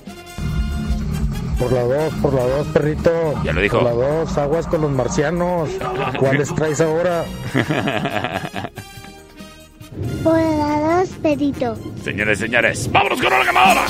Por 1.58 1.72
la 1.72 1.84
2, 1.84 2.14
por 2.20 2.34
la 2.34 2.44
2, 2.44 2.66
perrito. 2.66 3.42
Ya 3.44 3.54
lo 3.54 3.62
dijo. 3.62 3.78
Por 3.78 3.86
la 3.86 3.92
2, 3.92 4.36
aguas 4.36 4.66
con 4.66 4.82
los 4.82 4.90
marcianos. 4.90 5.70
¿Cuáles 6.18 6.54
traes 6.54 6.82
ahora? 6.82 7.24
Por 10.22 10.38
la 10.38 10.98
dos, 10.98 11.08
perrito. 11.22 11.78
Señores, 12.04 12.38
señores, 12.38 12.92
vámonos 12.92 13.22
con 13.22 13.32
una 13.32 13.44
ganadora. 13.44 13.86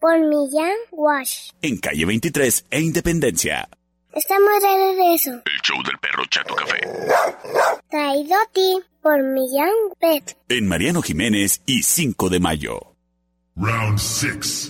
Por 0.00 0.18
Millán 0.18 0.76
Wash. 0.92 1.50
En 1.62 1.78
calle 1.78 2.04
23 2.04 2.66
e 2.70 2.80
Independencia. 2.80 3.68
Estamos 4.12 4.50
de 4.62 4.92
regreso. 4.92 5.30
El 5.30 5.60
show 5.62 5.82
del 5.84 5.98
perro 5.98 6.24
Chato 6.30 6.54
Café. 6.54 6.80
Traído 7.90 8.34
a 8.34 8.52
ti 8.52 8.80
por 9.02 9.22
Millán 9.22 9.70
Pet. 10.00 10.36
En 10.48 10.66
Mariano 10.66 11.02
Jiménez 11.02 11.62
y 11.66 11.82
5 11.82 12.28
de 12.28 12.40
mayo. 12.40 12.94
Round 13.56 13.98
6. 13.98 14.68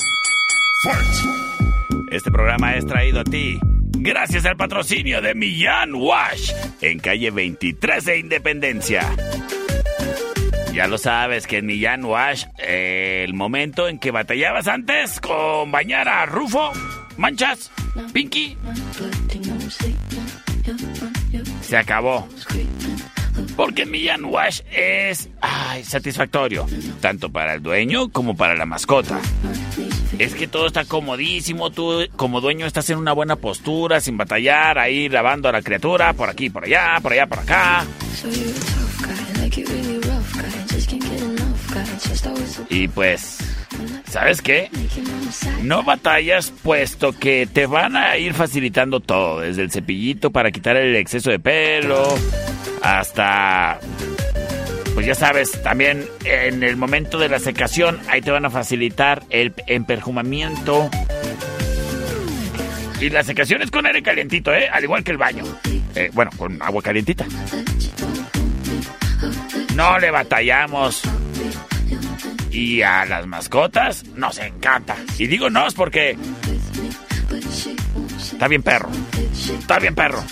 Fight. 0.84 2.12
Este 2.12 2.30
programa 2.30 2.76
es 2.76 2.86
traído 2.86 3.20
a 3.20 3.24
ti 3.24 3.58
gracias 4.00 4.46
al 4.46 4.56
patrocinio 4.56 5.20
de 5.20 5.34
Millán 5.34 5.94
Wash 5.94 6.52
en 6.80 6.98
calle 6.98 7.30
23 7.30 8.04
de 8.04 8.18
Independencia. 8.18 9.02
Ya 10.72 10.86
lo 10.86 10.98
sabes 10.98 11.46
que 11.46 11.58
en 11.58 11.66
Millán 11.66 12.04
Wash, 12.04 12.44
el 12.58 13.34
momento 13.34 13.88
en 13.88 13.98
que 13.98 14.10
batallabas 14.10 14.68
antes 14.68 15.20
con 15.20 15.72
bañar 15.72 16.08
a 16.08 16.26
Rufo, 16.26 16.72
Manchas, 17.16 17.70
Pinky, 18.12 18.56
se 21.62 21.76
acabó. 21.76 22.28
Porque 23.56 23.86
Millán 23.86 24.24
Wash 24.24 24.60
es 24.70 25.28
ay, 25.40 25.84
satisfactorio, 25.84 26.66
tanto 27.00 27.30
para 27.30 27.54
el 27.54 27.62
dueño 27.62 28.10
como 28.10 28.36
para 28.36 28.54
la 28.54 28.66
mascota. 28.66 29.18
Es 30.18 30.34
que 30.34 30.48
todo 30.48 30.66
está 30.66 30.84
comodísimo, 30.84 31.70
tú 31.70 32.06
como 32.16 32.40
dueño 32.40 32.66
estás 32.66 32.90
en 32.90 32.98
una 32.98 33.12
buena 33.12 33.36
postura, 33.36 34.00
sin 34.00 34.16
batallar, 34.16 34.78
ahí 34.78 35.08
lavando 35.08 35.48
a 35.48 35.52
la 35.52 35.62
criatura, 35.62 36.12
por 36.12 36.28
aquí, 36.28 36.50
por 36.50 36.64
allá, 36.64 36.98
por 37.00 37.12
allá, 37.12 37.26
por 37.26 37.38
acá. 37.40 37.84
Y 42.68 42.88
pues, 42.88 43.38
¿sabes 44.08 44.42
qué? 44.42 44.70
No 45.62 45.82
batallas 45.82 46.50
puesto 46.62 47.12
que 47.12 47.46
te 47.46 47.66
van 47.66 47.96
a 47.96 48.16
ir 48.16 48.34
facilitando 48.34 49.00
todo, 49.00 49.40
desde 49.40 49.62
el 49.62 49.70
cepillito 49.70 50.30
para 50.30 50.50
quitar 50.50 50.76
el 50.76 50.96
exceso 50.96 51.30
de 51.30 51.38
pelo, 51.38 52.14
hasta 52.82 53.80
pues 54.98 55.06
ya 55.06 55.14
sabes, 55.14 55.62
también 55.62 56.04
en 56.24 56.64
el 56.64 56.76
momento 56.76 57.18
de 57.18 57.28
la 57.28 57.38
secación, 57.38 58.00
ahí 58.08 58.20
te 58.20 58.32
van 58.32 58.44
a 58.44 58.50
facilitar 58.50 59.22
el 59.30 59.54
emperjumamiento. 59.68 60.90
Y 63.00 63.08
la 63.10 63.22
secación 63.22 63.62
es 63.62 63.70
con 63.70 63.86
aire 63.86 64.02
calientito, 64.02 64.52
¿eh? 64.52 64.68
Al 64.68 64.82
igual 64.82 65.04
que 65.04 65.12
el 65.12 65.16
baño. 65.16 65.44
Eh, 65.94 66.10
bueno, 66.12 66.32
con 66.36 66.60
agua 66.60 66.82
calientita. 66.82 67.24
No 69.76 70.00
le 70.00 70.10
batallamos. 70.10 71.02
Y 72.58 72.82
a 72.82 73.04
las 73.04 73.24
mascotas 73.24 74.04
nos 74.16 74.36
encanta. 74.38 74.96
Y 75.16 75.28
digo 75.28 75.48
nos 75.48 75.74
porque... 75.74 76.16
Está 78.18 78.48
bien 78.48 78.64
perro. 78.64 78.88
Está 79.32 79.78
bien 79.78 79.94
perro. 79.94 80.24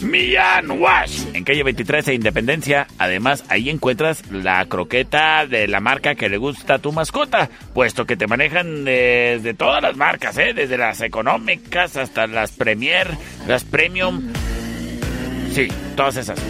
Millán 0.00 0.72
Wash. 0.72 1.22
En 1.32 1.44
calle 1.44 1.62
23 1.62 2.06
de 2.06 2.14
Independencia. 2.14 2.88
Además, 2.98 3.44
ahí 3.48 3.70
encuentras 3.70 4.28
la 4.32 4.66
croqueta 4.66 5.46
de 5.46 5.68
la 5.68 5.78
marca 5.78 6.16
que 6.16 6.28
le 6.28 6.36
gusta 6.36 6.74
a 6.74 6.78
tu 6.80 6.90
mascota. 6.90 7.48
Puesto 7.72 8.06
que 8.06 8.16
te 8.16 8.26
manejan 8.26 8.84
desde 8.84 9.54
todas 9.54 9.80
las 9.80 9.96
marcas, 9.96 10.36
¿eh? 10.38 10.54
Desde 10.54 10.76
las 10.76 11.00
económicas 11.00 11.96
hasta 11.96 12.26
las 12.26 12.50
Premier, 12.50 13.06
las 13.46 13.62
Premium. 13.62 14.32
Sí, 15.52 15.68
todas 15.94 16.16
esas. 16.16 16.40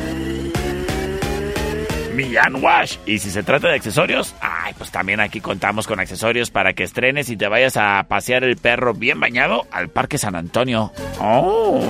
Millán 2.14 2.62
Wash. 2.62 2.96
Y 3.06 3.18
si 3.18 3.30
se 3.30 3.42
trata 3.42 3.68
de 3.68 3.74
accesorios, 3.74 4.34
ay, 4.40 4.74
pues 4.76 4.90
también 4.90 5.20
aquí 5.20 5.40
contamos 5.40 5.86
con 5.86 6.00
accesorios 6.00 6.50
para 6.50 6.72
que 6.74 6.84
estrenes 6.84 7.30
y 7.30 7.36
te 7.36 7.48
vayas 7.48 7.76
a 7.76 8.04
pasear 8.08 8.44
el 8.44 8.56
perro 8.56 8.94
bien 8.94 9.18
bañado 9.20 9.66
al 9.70 9.88
Parque 9.88 10.18
San 10.18 10.34
Antonio. 10.34 10.92
Oh. 11.18 11.82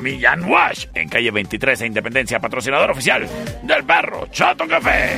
Millán 0.00 0.44
Wash, 0.44 0.86
en 0.94 1.08
calle 1.08 1.30
23 1.30 1.80
e 1.80 1.86
Independencia, 1.86 2.38
patrocinador 2.38 2.90
oficial 2.90 3.26
del 3.62 3.84
perro 3.84 4.26
Chato 4.30 4.66
Café. 4.68 5.16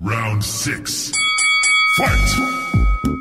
Round 0.00 0.42
6. 0.42 1.12
Fight. 1.98 3.16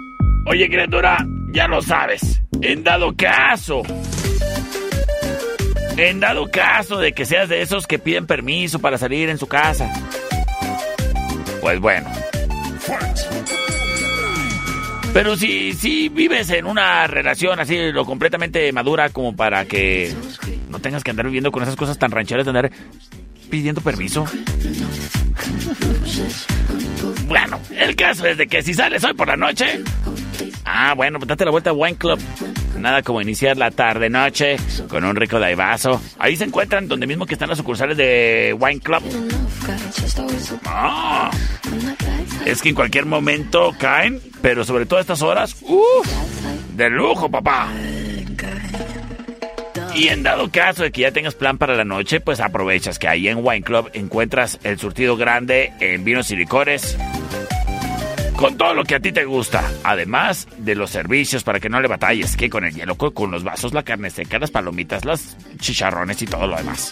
Oye, 0.47 0.69
criatura, 0.69 1.25
ya 1.47 1.67
lo 1.67 1.81
sabes. 1.81 2.41
En 2.61 2.83
dado 2.83 3.13
caso 3.15 3.81
en 5.97 6.19
dado 6.19 6.49
caso 6.49 6.97
de 6.97 7.13
que 7.13 7.25
seas 7.25 7.49
de 7.49 7.61
esos 7.61 7.87
que 7.87 7.99
piden 7.99 8.27
permiso 8.27 8.79
para 8.79 8.97
salir 8.97 9.29
en 9.29 9.37
su 9.37 9.47
casa. 9.47 9.91
Pues 11.61 11.79
bueno. 11.79 12.09
Pero 15.13 15.37
si, 15.37 15.71
si 15.73 16.09
vives 16.09 16.49
en 16.49 16.65
una 16.65 17.07
relación 17.07 17.59
así 17.59 17.91
lo 17.93 18.05
completamente 18.05 18.69
madura 18.73 19.09
como 19.09 19.35
para 19.35 19.63
que 19.65 20.13
no 20.69 20.79
tengas 20.79 21.03
que 21.03 21.11
andar 21.11 21.25
viviendo 21.27 21.51
con 21.51 21.63
esas 21.63 21.77
cosas 21.77 21.97
tan 21.97 22.11
rancheras 22.11 22.45
de 22.45 22.49
andar 22.49 22.71
pidiendo 23.49 23.79
permiso. 23.79 24.25
Bueno, 27.27 27.59
el 27.77 27.95
caso 27.95 28.27
es 28.27 28.37
de 28.37 28.47
que 28.47 28.61
si 28.61 28.73
sales 28.73 29.03
hoy 29.03 29.13
por 29.13 29.27
la 29.27 29.37
noche... 29.37 29.81
Ah, 30.63 30.93
bueno, 30.95 31.19
pues 31.19 31.27
date 31.27 31.45
la 31.45 31.51
vuelta 31.51 31.69
a 31.69 31.73
Wine 31.73 31.97
Club. 31.97 32.19
Nada 32.77 33.01
como 33.01 33.21
iniciar 33.21 33.57
la 33.57 33.71
tarde-noche 33.71 34.57
con 34.89 35.03
un 35.03 35.15
rico 35.15 35.39
daivazo. 35.39 36.01
Ahí 36.19 36.35
se 36.35 36.43
encuentran 36.43 36.87
donde 36.87 37.07
mismo 37.07 37.25
que 37.25 37.33
están 37.33 37.49
las 37.49 37.57
sucursales 37.57 37.97
de 37.97 38.55
Wine 38.59 38.79
Club. 38.79 39.01
Ah, 40.65 41.31
es 42.45 42.61
que 42.61 42.69
en 42.69 42.75
cualquier 42.75 43.05
momento 43.05 43.73
caen, 43.79 44.21
pero 44.41 44.63
sobre 44.63 44.85
todo 44.85 44.99
a 44.99 45.01
estas 45.01 45.21
horas, 45.21 45.55
¡uff! 45.61 46.07
De 46.75 46.89
lujo, 46.89 47.29
papá. 47.29 47.69
Y 49.95 50.09
en 50.09 50.23
dado 50.23 50.51
caso 50.51 50.83
de 50.83 50.91
que 50.91 51.01
ya 51.01 51.11
tengas 51.11 51.35
plan 51.35 51.57
para 51.57 51.75
la 51.75 51.85
noche, 51.85 52.19
pues 52.19 52.41
aprovechas 52.41 52.99
que 52.99 53.07
ahí 53.07 53.29
en 53.29 53.37
Wine 53.41 53.63
Club 53.63 53.89
encuentras 53.93 54.59
el 54.63 54.77
surtido 54.77 55.15
grande 55.15 55.71
en 55.79 56.03
vinos 56.03 56.29
y 56.31 56.35
licores. 56.35 56.97
Con 58.37 58.57
todo 58.57 58.73
lo 58.73 58.83
que 58.83 58.95
a 58.95 58.99
ti 58.99 59.11
te 59.11 59.23
gusta. 59.23 59.63
Además 59.83 60.47
de 60.57 60.75
los 60.75 60.89
servicios 60.89 61.43
para 61.43 61.59
que 61.59 61.69
no 61.69 61.79
le 61.79 61.87
batalles. 61.87 62.35
Que 62.35 62.49
con 62.49 62.65
el 62.65 62.73
hielo, 62.73 62.95
con 62.97 63.31
los 63.31 63.43
vasos, 63.43 63.73
la 63.73 63.83
carne 63.83 64.09
seca, 64.09 64.39
las 64.39 64.51
palomitas, 64.51 65.05
los 65.05 65.37
chicharrones 65.57 66.21
y 66.21 66.25
todo 66.25 66.45
lo 66.45 66.57
demás. 66.57 66.91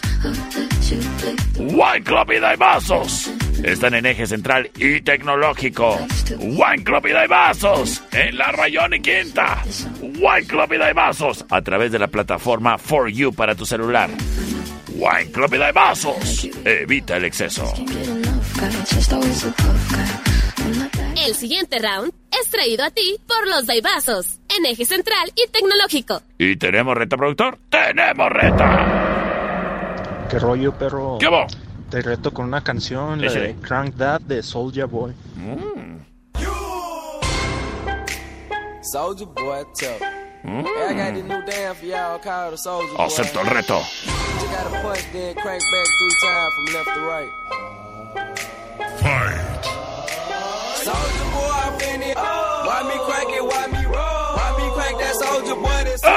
Wine 1.58 2.02
Club 2.02 2.32
y 2.32 2.56
Vasos. 2.56 3.30
Están 3.62 3.94
en 3.94 4.06
eje 4.06 4.26
central 4.26 4.70
y 4.76 5.00
tecnológico. 5.02 5.98
Wine 6.38 6.82
Club 6.82 7.06
y 7.06 7.28
Vasos. 7.28 8.02
En 8.12 8.38
la 8.38 8.50
Rayón 8.52 8.94
y 8.94 9.00
Quinta. 9.00 9.62
Wine 10.00 10.46
Club 10.46 10.72
y 10.72 10.92
Vasos. 10.94 11.44
A 11.50 11.60
través 11.60 11.92
de 11.92 11.98
la 11.98 12.08
plataforma 12.08 12.78
For 12.78 13.10
You 13.10 13.32
para 13.32 13.54
tu 13.54 13.66
celular. 13.66 14.08
Wine 14.94 15.30
Club 15.30 15.54
y 15.54 15.72
Vasos. 15.72 16.48
Evita 16.64 17.16
el 17.18 17.26
exceso. 17.26 17.72
El 21.16 21.34
siguiente 21.34 21.78
round 21.78 22.12
es 22.40 22.50
traído 22.50 22.84
a 22.84 22.90
ti 22.90 23.18
por 23.26 23.48
los 23.48 23.66
Daibazos, 23.66 24.38
en 24.48 24.66
eje 24.66 24.84
central 24.84 25.32
y 25.36 25.46
tecnológico. 25.48 26.20
¿Y 26.38 26.56
tenemos 26.56 26.96
reta, 26.96 27.16
productor? 27.16 27.58
¡Tenemos 27.70 28.28
reta! 28.30 30.26
¿Qué 30.28 30.38
rollo, 30.38 30.72
perro? 30.76 31.18
¿Qué 31.18 31.28
va? 31.28 31.46
Te 31.90 32.02
reto 32.02 32.32
con 32.32 32.46
una 32.46 32.62
canción, 32.62 33.20
la 33.22 33.32
de 33.32 33.54
Crank 33.56 33.96
That 33.96 34.22
de 34.22 34.42
Soulja 34.42 34.86
Boy. 34.86 35.12
Soldier 38.82 39.28
boy, 39.28 39.64
tough. 39.80 40.00
Hey, 40.44 40.64
I 40.90 40.92
got 40.94 41.14
this 41.14 41.24
new 41.24 41.42
dance 41.46 41.78
for 41.78 41.86
y'all 41.86 42.18
called 42.18 42.52
the 42.52 42.58
Soldier 42.58 42.96
Boy. 42.96 43.06
Acepto 43.06 43.40
el 43.40 43.46
reto. 43.46 43.80
You 43.80 44.46
gotta 44.48 44.82
punch, 44.82 45.04
then 45.12 45.34
crank 45.34 45.62
back 45.72 45.86
three 45.98 46.14
times 46.22 46.54
from 46.54 46.66
left 46.74 46.94
to 46.94 47.00
right. 47.00 47.28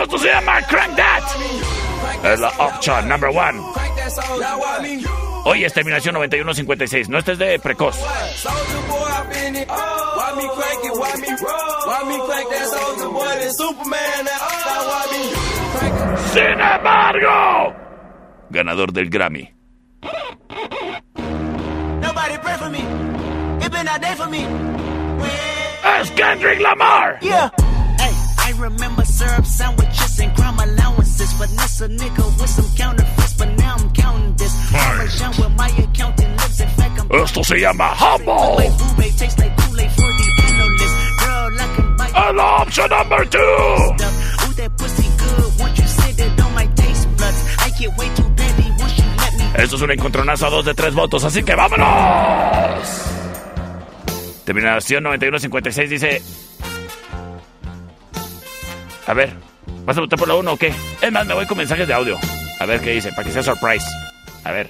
Esto 0.08 0.18
se 0.20 0.28
llama 0.30 0.62
Crank 0.68 0.95
That. 0.95 1.24
Es 2.24 2.39
la 2.39 2.50
option 2.60 3.10
number 3.10 3.30
one. 3.30 3.62
crank 3.74 3.95
that 3.95 4.12
soldier 4.12 4.39
Now 4.39 4.60
why 4.60 4.82
me? 4.82 5.04
Hoy 5.43 5.64
es 5.66 5.74
terminación 5.74 6.14
9156. 6.14 7.10
No 7.10 7.18
estés 7.18 7.38
de 7.38 7.60
precoz. 7.60 7.95
Soldier 7.95 8.82
boy, 8.88 9.10
I'm 9.10 9.32
in 9.48 9.56
it. 9.58 9.68
Why 9.68 10.34
me 10.36 10.48
crank 10.48 10.86
it? 10.86 10.93
Why 10.93 11.16
me 11.20 11.28
roll? 11.28 11.78
Why 11.86 12.04
me 12.08 12.18
crank 12.26 12.50
that 12.50 12.68
soldier 12.68 13.10
boy? 13.10 13.26
That's 13.26 13.58
Superman. 13.58 14.26
That 14.26 14.41
now 14.66 14.88
why 14.88 15.04
me 15.12 15.22
crank 15.74 15.95
it? 15.95 16.20
Sin 16.34 16.60
embargo, 16.60 17.76
ganador 18.50 18.91
del 18.93 19.10
Grammy. 19.10 19.52
Nobody 22.02 22.38
pray 22.38 22.58
for 22.58 22.70
me. 22.70 22.82
It 23.66 23.72
been 23.72 23.88
a 23.88 24.00
day 24.00 24.16
for 24.16 24.28
me. 24.28 24.77
Es 25.96 26.10
Kendrick 26.12 26.60
Lamar. 26.60 27.18
Yeah. 27.22 27.50
Hey, 27.98 28.14
I 28.48 28.54
remember 28.60 29.04
syrup 29.06 29.46
sandwiches 29.46 30.20
and 30.20 30.36
crime 30.36 30.60
allowances. 30.60 31.32
Finesse 31.34 31.82
a 31.82 31.88
nigga 31.88 32.26
with 32.40 32.50
some 32.50 32.70
counterfeits, 32.76 33.34
but 33.38 33.50
now 33.58 33.76
I'm 33.80 33.90
counting 33.94 34.36
this. 34.36 34.54
Parmesan 34.72 35.34
where 35.36 35.50
my 35.50 35.70
accountant 35.70 36.38
lives. 36.38 36.60
In 36.60 36.68
fact, 36.70 37.00
I'm 37.00 37.12
Esto 37.24 37.44
se 37.44 37.60
llama 37.60 37.88
Humble. 37.96 38.58
my 38.58 38.70
boo-babe 38.78 39.16
tastes 39.18 39.40
like 39.40 39.56
Kool-Aid 39.58 39.92
for 39.92 40.12
the 40.20 40.28
analyst. 40.48 40.96
Girl, 41.20 41.62
I 41.64 41.76
can 41.76 41.98
buy 41.98 42.10
And 42.16 42.40
option 42.40 42.90
number 42.90 43.26
two. 43.26 43.38
Ooh, 43.40 44.54
that 44.60 44.72
pussy 44.78 45.08
good. 45.18 45.60
Once 45.60 45.80
you 45.80 45.88
sit 45.88 46.20
it 46.20 46.42
on 46.42 46.54
my 46.54 46.66
taste 46.76 47.08
buds. 47.18 47.40
I 47.60 47.70
get 47.80 47.98
way 47.98 48.10
too 48.16 48.30
petty 48.36 48.70
once 48.78 48.98
you 48.98 49.06
let 49.18 49.34
me. 49.36 49.64
Esto 49.64 49.76
es 49.78 49.82
un 49.82 49.92
encontronazo 49.92 50.48
a 50.48 50.50
dos 50.50 50.66
de 50.66 50.74
tres 50.74 50.94
votos, 50.94 51.24
así 51.24 51.44
que 51.44 51.56
vámonos. 51.56 53.16
Terminación 54.48 55.04
9156 55.04 55.89
dice... 55.89 56.22
A 59.06 59.14
ver, 59.14 59.34
¿vas 59.84 59.98
a 59.98 60.00
votar 60.00 60.18
por 60.18 60.30
la 60.30 60.36
1 60.36 60.54
o 60.54 60.56
qué? 60.56 60.74
Es 61.02 61.12
más, 61.12 61.28
me 61.28 61.34
voy 61.34 61.45
con 61.45 61.58
mensajes 61.58 61.86
de 61.86 61.93
audio. 61.93 62.18
A 62.58 62.66
ver 62.66 62.80
qué 62.80 62.91
dice, 62.91 63.12
para 63.12 63.26
que 63.26 63.34
sea 63.34 63.43
surprise. 63.43 63.86
A 64.45 64.54
ver. 64.54 64.70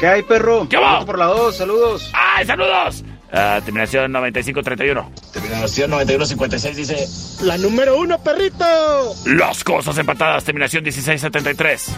¿Qué 0.00 0.08
hay, 0.08 0.22
perro? 0.24 0.68
¿Qué 0.68 0.76
va? 0.78 1.06
Por 1.06 1.16
la 1.16 1.26
2, 1.26 1.56
saludos. 1.56 2.10
¡Ay, 2.12 2.44
saludos! 2.44 3.04
Ah, 3.32 3.60
terminación 3.64 4.10
9531. 4.10 5.12
Terminación 5.32 5.90
9156 5.92 6.76
dice... 6.76 7.46
La 7.46 7.56
número 7.56 7.96
uno, 7.98 8.20
perrito. 8.20 8.64
Las 9.26 9.62
cosas 9.62 9.96
empatadas, 9.96 10.42
terminación 10.42 10.82
1673. 10.82 11.90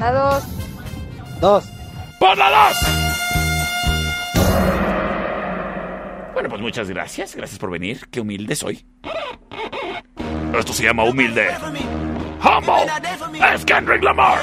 La 0.00 0.10
dos. 0.10 0.44
Dos. 1.38 1.64
¡Por 2.18 2.38
la 2.38 2.70
2! 2.70 3.17
Bueno, 6.38 6.50
pues 6.50 6.62
muchas 6.62 6.88
gracias. 6.88 7.34
Gracias 7.34 7.58
por 7.58 7.68
venir. 7.68 8.06
Qué 8.12 8.20
humilde 8.20 8.54
soy. 8.54 8.86
Esto 10.56 10.72
se 10.72 10.84
llama 10.84 11.02
humilde. 11.02 11.48
Humble. 12.40 12.86
Es 13.52 13.64
Kendrick 13.64 14.04
Lamar. 14.04 14.38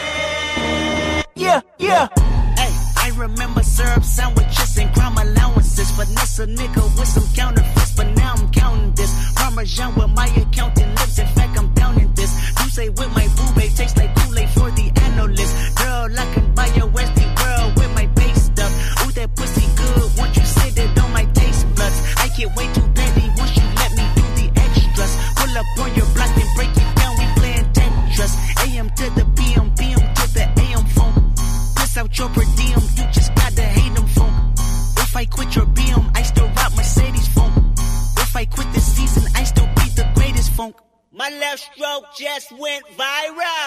Yeah, 1.35 1.61
yeah. 1.79 2.09
Hey, 2.57 2.69
I 2.97 3.11
remember 3.17 3.63
syrup 3.63 4.03
sandwiches 4.03 4.77
and 4.77 4.93
crime 4.93 5.17
allowances. 5.17 5.89
Finesse 5.91 6.39
a 6.39 6.47
nigga 6.47 6.83
with 6.99 7.07
some 7.07 7.27
counterfeits, 7.33 7.93
but 7.95 8.07
now 8.17 8.33
I'm 8.35 8.51
counting 8.51 8.91
this. 8.95 9.33
Parmesan 9.35 9.95
where 9.95 10.09
my 10.09 10.25
accountant 10.25 10.99
lives. 10.99 11.17
In 11.17 11.27
fact, 11.27 11.57
I'm 11.57 11.73
counting 11.75 12.11
this. 12.13 12.59
You 12.61 12.69
say 12.71 12.89
with 12.89 13.11
my 13.15 13.25
boo 13.37 13.61
tastes 13.75 13.97
like 13.97 14.13
Kool-Aid 14.15 14.49
for 14.49 14.69
the 14.71 14.91
analyst. 15.01 15.77
Girl, 15.77 16.19
I 16.19 16.33
can 16.33 16.53
buy 16.53 16.65
your 16.75 16.89
Westie 16.89 17.34
buds. 22.35 22.41
I 22.41 22.43
get 22.43 22.55
way 22.55 22.73
too 22.73 22.87
petty 22.93 23.29
once 23.37 23.55
you 23.55 23.63
let 23.75 23.91
me 23.91 24.03
do 24.15 24.21
the 24.35 24.61
extras. 24.61 25.17
Pull 25.35 25.57
up 25.57 25.65
on 25.79 25.95
your 25.95 26.05
block 26.13 26.37
and 26.37 26.55
break 26.55 26.69
it 26.69 26.95
down. 26.95 27.17
We 27.17 27.25
playing 27.35 27.71
Tetris. 27.73 28.33
AM 28.67 28.89
to 28.89 29.09
the 29.15 29.25
PM, 29.35 29.71
PM 29.75 29.99
to 30.15 30.33
the 30.33 30.45
AM 30.61 30.85
phone. 30.87 31.33
Piss 31.75 31.97
out 31.97 32.17
your 32.17 32.29
per 32.29 32.43
diem, 32.55 32.81
you 32.95 33.05
just 33.11 33.35
gotta 33.35 33.61
hate 33.61 33.95
them 33.95 34.07
phone. 34.07 34.53
If 34.97 35.15
I 35.15 35.25
quit 35.25 35.55
your 35.55 35.65
BM, 35.65 36.11
I 36.15 36.23
still 36.23 36.47
rock 36.47 36.75
Mercedes 36.75 37.27
phone. 37.29 37.73
If 38.17 38.35
I 38.35 38.45
quit 38.45 38.71
this 38.73 38.85
season, 38.95 39.31
I 39.35 39.43
still 39.43 39.67
be 39.67 39.89
the 39.95 40.07
greatest 40.15 40.51
funk. 40.51 40.75
My 41.11 41.29
left 41.29 41.59
stroke 41.73 42.05
just 42.17 42.51
went 42.51 42.85
viral. 42.97 43.64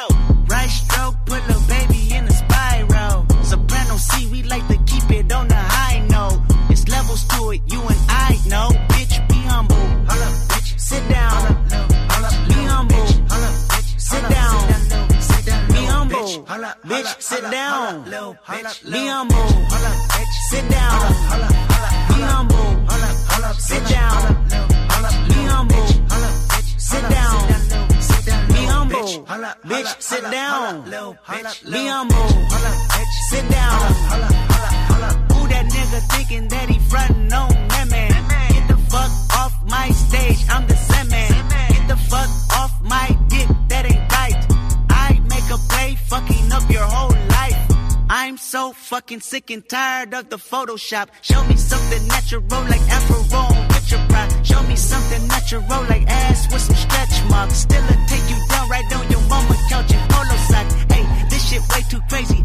And 49.51 49.68
tired 49.68 50.14
of 50.14 50.28
the 50.28 50.36
Photoshop. 50.36 51.09
Show 51.22 51.42
me 51.44 51.57
something 51.57 52.07
natural 52.09 52.42
like 52.68 52.80
Afro 52.82 53.22
with 53.68 53.90
your 53.90 54.01
pride. 54.09 54.46
Show 54.46 54.62
me 54.64 54.76
something 54.76 55.26
natural 55.28 55.62
like 55.88 56.07
ass 56.07 56.53
with 56.53 56.62
some 56.62 56.76
stretch 56.76 57.24
marks. 57.30 57.55
Still 57.55 57.86
take 58.07 58.28
you 58.30 58.38
down 58.49 58.68
right 58.68 58.92
on 58.96 59.11
your 59.11 59.22
mama 59.28 59.57
couch 59.68 59.92
in 59.92 60.01
polo 60.09 60.36
socks. 60.51 60.74
Hey, 60.92 61.05
this 61.30 61.49
shit 61.49 61.62
way 61.70 61.82
too 61.88 62.01
crazy. 62.09 62.38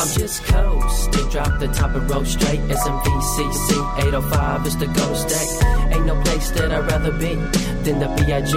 I'm 0.00 0.08
just 0.18 0.42
coasting, 0.46 0.79
drop 1.30 1.58
the 1.58 1.68
top 1.68 1.94
and 1.94 2.10
roll 2.10 2.24
straight. 2.24 2.60
SMVCC 2.60 3.70
805 4.08 4.66
is 4.66 4.76
the 4.76 4.86
go 4.86 5.14
stack. 5.14 5.48
Ain't 5.94 6.06
no 6.06 6.20
place 6.22 6.50
that 6.50 6.72
I'd 6.72 6.90
rather 6.90 7.12
be 7.12 7.34
than 7.84 8.00
the 8.00 8.08
BIG, 8.18 8.52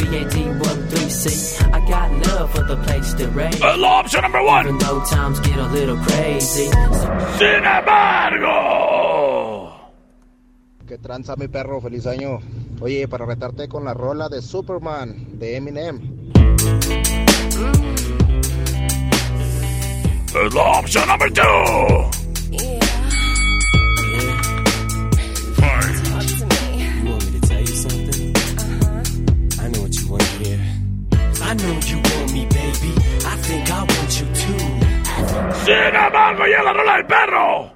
BAD13C. 0.00 1.26
I 1.72 1.80
got 1.86 2.10
love 2.26 2.50
for 2.52 2.62
the 2.64 2.76
place 2.84 3.12
to 3.14 3.28
raise. 3.28 3.60
La 3.60 4.00
opción 4.00 4.22
number 4.22 4.42
one. 4.42 4.66
Even 4.66 4.78
though 4.78 5.04
times 5.04 5.40
get 5.40 5.58
a 5.58 5.68
little 5.68 5.96
crazy. 5.98 6.70
Sin 7.38 7.64
embargo. 7.64 8.96
Que 10.86 10.98
tranza 10.98 11.36
mi 11.36 11.48
perro, 11.48 11.80
feliz 11.80 12.06
año. 12.06 12.38
Oye, 12.80 13.08
para 13.08 13.26
retarte 13.26 13.68
con 13.68 13.84
la 13.84 13.92
rola 13.94 14.28
de 14.28 14.40
Superman 14.40 15.38
de 15.38 15.56
Eminem. 15.56 16.00
Es 17.96 18.05
la 20.34 20.78
opción 20.78 21.06
number 21.08 21.30
two. 21.30 21.42
You 21.42 21.44
want 27.10 27.24
me 27.24 27.40
to 27.40 27.48
tell 27.48 27.60
you 27.60 27.66
something? 27.66 28.34
I 29.60 29.68
know 29.68 29.82
what 29.82 29.94
you 29.94 30.08
want 30.10 30.22
to 30.22 30.28
hear. 30.44 30.60
I 31.42 31.54
know 31.54 31.80
you 31.86 31.96
want 31.96 32.32
me, 32.32 32.46
baby. 32.46 32.92
I 33.24 33.36
think 33.46 33.70
I 33.70 33.80
want 33.80 34.20
you 34.20 34.26
too. 34.34 34.58
Sin 35.64 35.94
embargo, 35.94 36.44
llega 36.44 36.62
la 36.62 36.72
rola 36.72 36.96
del 36.96 37.06
perro. 37.06 37.72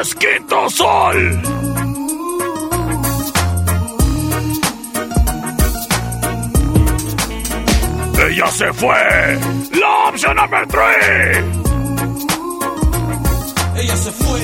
Es 0.00 0.14
Quinto 0.14 0.68
Sol. 0.70 1.55
Ella 8.36 8.48
se 8.48 8.70
fue. 8.74 9.38
La 9.80 10.08
opción 10.10 10.36
number 10.36 10.66
three. 10.66 11.42
Ella 13.80 13.96
se 13.96 14.10
fue. 14.10 14.40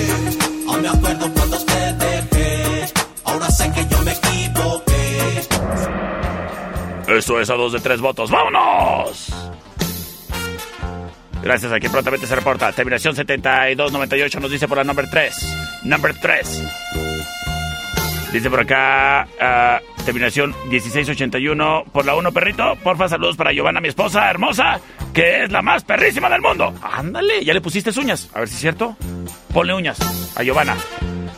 Aún 0.67 0.81
me 0.81 0.89
acuerdo 0.89 1.31
cuando 1.35 1.59
te 1.59 1.93
dejé. 1.93 2.87
Ahora 3.25 3.51
sé 3.51 3.71
que 3.71 3.87
yo 3.87 3.99
me 4.03 4.13
equivoqué. 4.13 5.41
Eso 7.19 7.39
es 7.39 7.51
a 7.51 7.55
dos 7.55 7.75
de 7.75 7.81
tres 7.81 8.01
votos. 8.01 8.31
¡Vámonos! 8.31 9.31
Gracias 11.43 11.71
a 11.71 11.79
quien 11.79 11.93
prontamente 11.93 12.27
se 12.27 12.35
reporta. 12.35 12.73
Terminación 12.73 13.15
7298 13.15 14.41
nos 14.41 14.51
dice 14.51 14.67
por 14.69 14.79
la 14.79 14.85
number 14.85 15.11
3. 15.11 15.83
Number 15.83 16.19
3. 16.19 16.65
Dice 18.33 18.49
por 18.49 18.61
acá. 18.61 19.29
ah, 19.39 19.81
terminación 20.03 20.55
1681 20.69 21.85
por 21.93 22.05
la 22.05 22.15
1, 22.15 22.33
perrito. 22.33 22.77
Porfa, 22.83 23.09
saludos 23.09 23.37
para 23.37 23.53
Giovanna, 23.53 23.81
mi 23.81 23.89
esposa 23.89 24.29
hermosa, 24.31 24.81
que 25.13 25.45
es 25.45 25.53
la 25.53 25.63
más 25.63 25.85
perrísima 25.85 26.29
del 26.29 26.41
mundo. 26.41 26.75
Ándale, 26.83 27.45
ya 27.45 27.55
le 27.55 27.61
pusiste 27.61 27.91
uñas. 27.99 28.31
A 28.35 28.41
ver 28.41 28.49
si 28.49 28.55
es 28.55 28.61
cierto. 28.61 28.97
Ponle 29.53 29.75
uñas 29.75 29.99
a 30.37 30.43
Giovanna. 30.43 30.77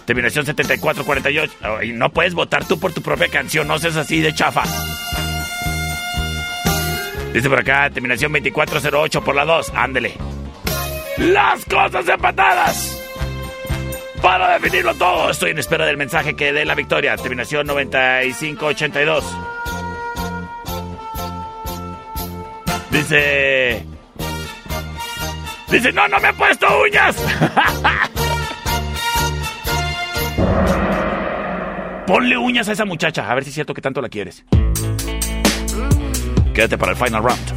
Terminación 0.04 0.44
7448. 0.44 1.52
Ay, 1.80 1.92
no 1.92 2.10
puedes 2.10 2.34
votar 2.34 2.64
tú 2.66 2.78
por 2.78 2.92
tu 2.92 3.02
propia 3.02 3.28
canción, 3.28 3.66
no 3.66 3.78
seas 3.78 3.96
así 3.96 4.20
de 4.20 4.34
chafa. 4.34 4.62
Dice 7.32 7.48
por 7.48 7.58
acá, 7.58 7.90
terminación 7.90 8.32
2408 8.32 9.24
por 9.24 9.34
la 9.34 9.44
2. 9.44 9.72
Ándele. 9.74 10.14
Las 11.18 11.64
cosas 11.64 12.08
empatadas. 12.08 13.03
Para 14.22 14.58
definirlo 14.58 14.94
todo, 14.94 15.30
estoy 15.30 15.50
en 15.50 15.58
espera 15.58 15.84
del 15.86 15.96
mensaje 15.96 16.34
que 16.34 16.52
dé 16.52 16.64
la 16.64 16.74
victoria. 16.74 17.16
Terminación 17.16 17.66
9582. 17.66 19.24
Dice... 22.90 23.86
Dice, 25.70 25.92
no, 25.92 26.06
no 26.08 26.20
me 26.20 26.28
he 26.28 26.32
puesto 26.32 26.66
uñas. 26.82 27.16
Ponle 32.06 32.36
uñas 32.36 32.68
a 32.68 32.72
esa 32.72 32.84
muchacha, 32.84 33.30
a 33.30 33.34
ver 33.34 33.44
si 33.44 33.50
es 33.50 33.54
cierto 33.54 33.74
que 33.74 33.80
tanto 33.80 34.00
la 34.00 34.08
quieres. 34.08 34.44
Quédate 36.54 36.78
para 36.78 36.92
el 36.92 36.98
final 36.98 37.22
round. 37.24 37.53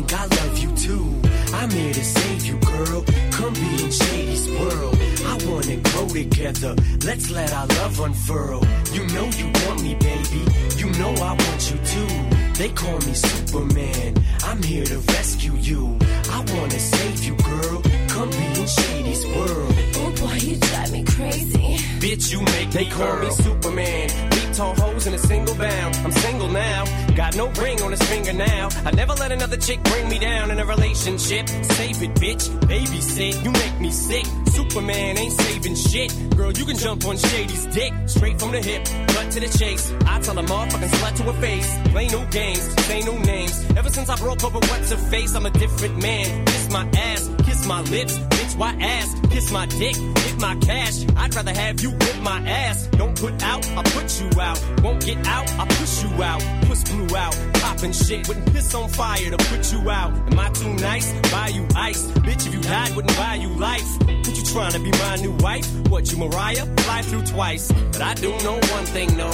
Think 0.00 0.20
I 0.20 0.26
love 0.42 0.58
you 0.58 0.70
too. 0.76 1.20
I'm 1.54 1.70
here 1.70 1.92
to 1.92 2.04
save 2.04 2.46
you, 2.46 2.58
girl. 2.58 3.04
Come 3.32 3.54
be 3.54 3.84
in 3.84 3.90
Shady's 3.90 4.48
world. 4.48 4.96
I 5.26 5.34
wanna 5.46 5.76
grow 5.88 6.08
together. 6.08 6.74
Let's 7.04 7.30
let 7.30 7.52
our 7.52 7.66
love 7.66 8.00
unfurl. 8.00 8.64
You 8.92 9.06
know 9.14 9.26
you 9.40 9.46
want 9.66 9.82
me, 9.82 9.94
baby. 9.94 10.42
You 10.76 10.88
know 10.98 11.12
I 11.14 11.32
want 11.44 11.62
you 11.70 11.78
too. 11.92 12.12
They 12.54 12.70
call 12.70 12.98
me 13.06 13.14
Superman. 13.14 14.14
I'm 14.44 14.62
here 14.62 14.84
to 14.84 14.98
rescue 15.14 15.54
you. 15.56 15.98
I 16.30 16.38
wanna 16.54 16.78
save 16.78 17.24
you, 17.24 17.34
girl. 17.36 17.82
Come 18.08 18.30
be 18.30 18.46
in 18.60 18.66
Shady's 18.66 19.26
world. 19.26 19.74
Oh 20.00 20.12
boy, 20.20 20.36
you 20.46 20.56
drive 20.56 20.92
me 20.92 21.04
crazy. 21.04 21.66
Bitch, 22.02 22.32
you 22.32 22.40
make 22.54 22.70
They 22.70 22.86
call 22.86 23.16
me 23.18 23.30
Superman. 23.30 24.29
Tall 24.54 24.74
hoes 24.74 25.06
in 25.06 25.14
a 25.14 25.18
single 25.18 25.54
bound. 25.54 25.96
I'm 25.96 26.12
single 26.12 26.48
now. 26.48 26.84
Got 27.14 27.36
no 27.36 27.48
ring 27.62 27.80
on 27.82 27.90
his 27.92 28.02
finger 28.02 28.32
now. 28.32 28.68
I 28.84 28.90
never 28.90 29.14
let 29.14 29.30
another 29.32 29.56
chick 29.56 29.82
bring 29.84 30.08
me 30.08 30.18
down 30.18 30.50
in 30.50 30.58
a 30.58 30.64
relationship. 30.64 31.48
Save 31.48 32.02
it, 32.02 32.14
bitch. 32.14 32.48
Babysit. 32.68 33.44
You 33.44 33.52
make 33.52 33.80
me 33.80 33.90
sick. 33.90 34.26
Superman 34.48 35.18
ain't 35.18 35.32
saving 35.32 35.74
shit. 35.76 36.36
Girl, 36.36 36.52
you 36.52 36.64
can 36.64 36.76
jump 36.76 37.04
on 37.06 37.16
Shady's 37.16 37.66
dick. 37.66 37.92
Straight 38.06 38.38
from 38.40 38.52
the 38.52 38.60
hip. 38.60 38.84
Cut 39.08 39.30
to 39.32 39.40
the 39.40 39.58
chase. 39.58 39.92
I 40.06 40.20
tell 40.20 40.38
a 40.38 40.42
motherfucking 40.42 40.88
slut 40.88 41.16
to 41.16 41.22
her 41.24 41.40
face. 41.40 41.78
Play 41.92 42.08
no 42.08 42.26
games. 42.30 42.84
Say 42.86 43.00
no 43.02 43.16
names. 43.18 43.64
Ever 43.76 43.90
since 43.90 44.08
I 44.08 44.16
broke 44.16 44.42
up 44.42 44.54
with 44.54 44.68
what's 44.70 44.90
her 44.90 44.96
face, 44.96 45.34
I'm 45.34 45.46
a 45.46 45.50
different 45.50 46.02
man. 46.02 46.44
Kiss 46.46 46.70
my 46.70 46.88
ass. 46.96 47.28
Kiss 47.60 47.68
my 47.68 47.82
lips. 47.82 48.18
Bitch, 48.18 48.56
why 48.56 48.74
ass? 48.80 49.14
Kiss 49.28 49.52
my 49.52 49.66
dick. 49.66 49.94
Hit 49.94 50.40
my 50.40 50.54
cash. 50.60 51.04
I'd 51.14 51.34
rather 51.34 51.52
have 51.52 51.82
you 51.82 51.90
whip 51.90 52.16
my 52.22 52.38
ass. 52.48 52.86
Don't 52.92 53.14
put 53.14 53.42
out, 53.42 53.66
I 53.76 53.82
put 53.82 54.08
you 54.18 54.40
out. 54.40 54.58
Won't 54.82 55.04
get 55.04 55.26
out, 55.26 55.46
I 55.60 55.66
push 55.66 56.02
you 56.02 56.22
out. 56.22 56.42
Push 56.64 56.84
blue 56.84 57.14
out. 57.14 57.36
Poppin' 57.54 57.92
shit. 57.92 58.26
Wouldn't 58.28 58.50
piss 58.50 58.74
on 58.74 58.88
fire 58.88 59.30
to 59.30 59.36
put 59.36 59.72
you 59.72 59.90
out. 59.90 60.10
Am 60.32 60.38
I 60.38 60.48
too 60.48 60.72
nice? 60.72 61.12
Buy 61.30 61.48
you 61.48 61.68
ice. 61.76 62.06
Bitch, 62.24 62.46
if 62.46 62.54
you 62.54 62.62
died, 62.62 62.96
wouldn't 62.96 63.16
buy 63.18 63.34
you 63.34 63.50
life. 63.50 63.98
What 64.06 64.36
you 64.38 64.44
trying 64.44 64.72
to 64.72 64.78
be 64.78 64.90
my 64.92 65.16
new 65.16 65.32
wife? 65.32 65.66
What, 65.90 66.10
you 66.10 66.16
Mariah? 66.16 66.64
Fly 66.64 67.02
through 67.02 67.26
twice. 67.26 67.70
But 67.92 68.00
I 68.00 68.14
do 68.14 68.30
know 68.38 68.54
one 68.54 68.86
thing, 68.86 69.14
no. 69.18 69.30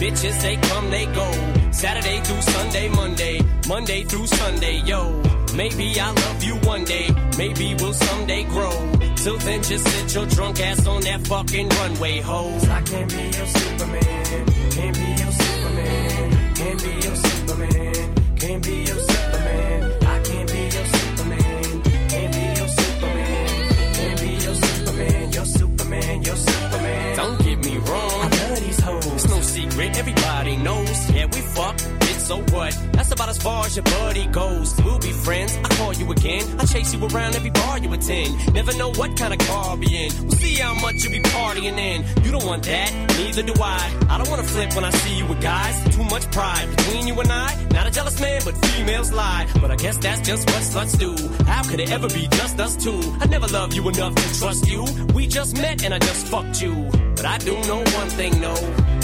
Bitches, 0.00 0.40
they 0.40 0.56
come, 0.56 0.90
they 0.90 1.04
go. 1.04 1.30
Saturday 1.72 2.22
through 2.24 2.40
Sunday, 2.40 2.88
Monday. 2.88 3.40
Monday 3.68 4.04
through 4.04 4.26
Sunday, 4.28 4.80
yo. 4.86 5.22
Maybe 5.54 5.98
I'll 6.00 6.14
love 6.14 6.42
you 6.44 6.54
one 6.56 6.84
day. 6.84 7.08
Maybe 7.38 7.74
we'll 7.78 7.92
someday 7.92 8.44
grow. 8.44 8.70
Till 9.16 9.38
then, 9.38 9.62
just 9.62 9.86
sit 9.86 10.14
your 10.14 10.26
drunk 10.26 10.60
ass 10.60 10.86
on 10.86 11.00
that 11.02 11.26
fucking 11.26 11.68
runway, 11.68 12.20
ho. 12.20 12.58
I 12.70 12.82
can't 12.82 13.10
be 13.10 13.22
your 13.36 13.46
Superman. 13.46 14.46
Can't 14.70 14.96
be 14.96 15.08
your 15.22 15.32
Superman. 15.32 16.54
Can't 16.54 16.82
be 16.82 16.90
your 17.06 17.16
Superman. 17.16 18.14
Can't 18.36 18.62
be 18.64 18.74
your 18.76 19.00
Superman. 19.10 19.92
I 20.02 20.20
can't 20.22 20.52
be 20.52 20.62
your 20.76 20.86
Superman. 20.96 21.82
Can't 22.12 22.32
be 22.34 22.44
your 22.60 22.68
Superman. 22.68 23.72
Can't 23.94 24.20
be 24.20 24.30
your 24.44 24.54
Superman. 24.54 25.32
Your 25.32 25.44
Superman. 25.44 26.22
Your 26.22 26.36
Superman. 26.36 27.16
Don't 27.16 27.38
get 27.44 27.64
me 27.64 27.76
wrong. 27.78 28.20
I 28.20 28.48
love 28.48 28.60
these 28.60 28.80
hoes. 28.80 29.06
It's 29.06 29.28
no 29.28 29.40
secret. 29.40 29.98
Everybody 29.98 30.56
knows. 30.56 31.10
Yeah, 31.10 31.26
we 31.26 31.40
fuck. 31.40 32.05
So 32.26 32.38
what? 32.38 32.76
That's 32.90 33.12
about 33.12 33.28
as 33.28 33.38
far 33.38 33.66
as 33.66 33.76
your 33.76 33.84
buddy 33.84 34.26
goes. 34.26 34.74
We'll 34.82 34.98
be 34.98 35.12
friends. 35.12 35.56
I 35.62 35.68
call 35.76 35.92
you 35.92 36.10
again. 36.10 36.42
I 36.58 36.64
chase 36.64 36.92
you 36.92 36.98
around 37.06 37.36
every 37.36 37.50
bar 37.50 37.78
you 37.78 37.92
attend. 37.92 38.52
Never 38.52 38.76
know 38.76 38.90
what 38.90 39.16
kind 39.16 39.32
of 39.32 39.38
car 39.46 39.66
I'll 39.66 39.76
be 39.76 39.86
in. 39.96 40.10
We'll 40.22 40.32
see 40.32 40.56
how 40.56 40.74
much 40.74 41.04
you 41.04 41.10
be 41.10 41.20
partying 41.20 41.78
in. 41.78 42.04
You 42.24 42.32
don't 42.32 42.44
want 42.44 42.64
that. 42.64 42.92
Neither 43.16 43.44
do 43.44 43.54
I. 43.62 43.96
I 44.10 44.18
don't 44.18 44.28
want 44.28 44.42
to 44.42 44.48
flip 44.48 44.74
when 44.74 44.84
I 44.84 44.90
see 44.90 45.18
you 45.18 45.26
with 45.26 45.40
guys. 45.40 45.94
Too 45.94 46.02
much 46.02 46.28
pride 46.32 46.68
between 46.76 47.06
you 47.06 47.14
and 47.20 47.30
I. 47.30 47.64
Not 47.70 47.86
a 47.86 47.92
jealous 47.92 48.20
man, 48.20 48.42
but 48.44 48.56
females 48.66 49.12
lie. 49.12 49.46
But 49.60 49.70
I 49.70 49.76
guess 49.76 49.96
that's 49.98 50.20
just 50.22 50.50
what 50.50 50.62
sluts 50.64 50.98
do. 50.98 51.44
How 51.44 51.62
could 51.62 51.78
it 51.78 51.92
ever 51.92 52.08
be 52.08 52.26
just 52.26 52.58
us 52.58 52.74
two? 52.74 53.00
I 53.20 53.26
never 53.26 53.46
loved 53.46 53.72
you 53.72 53.88
enough 53.88 54.16
to 54.16 54.38
trust 54.40 54.66
you. 54.66 54.84
We 55.14 55.28
just 55.28 55.54
met 55.54 55.84
and 55.84 55.94
I 55.94 56.00
just 56.00 56.26
fucked 56.26 56.60
you. 56.60 56.90
But 57.14 57.24
I 57.24 57.38
do 57.38 57.52
know 57.68 57.84
one 58.00 58.10
thing, 58.18 58.40
no. 58.40 58.54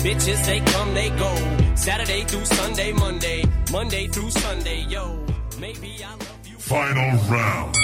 Bitches, 0.03 0.45
they 0.45 0.59
come, 0.59 0.93
they 0.95 1.11
go. 1.11 1.61
Saturday 1.75 2.25
through 2.25 2.45
Sunday, 2.45 2.93
Monday. 2.93 3.43
Monday 3.73 4.07
through 4.09 4.31
Sunday, 4.31 4.85
yo. 4.89 5.18
Maybe 5.61 6.05
I 6.05 6.11
love 6.11 6.47
you. 6.47 6.59
Final 6.59 7.18
round. 7.29 7.75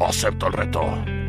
Acepto 0.00 0.48
el 0.48 0.52
reto. 0.52 1.19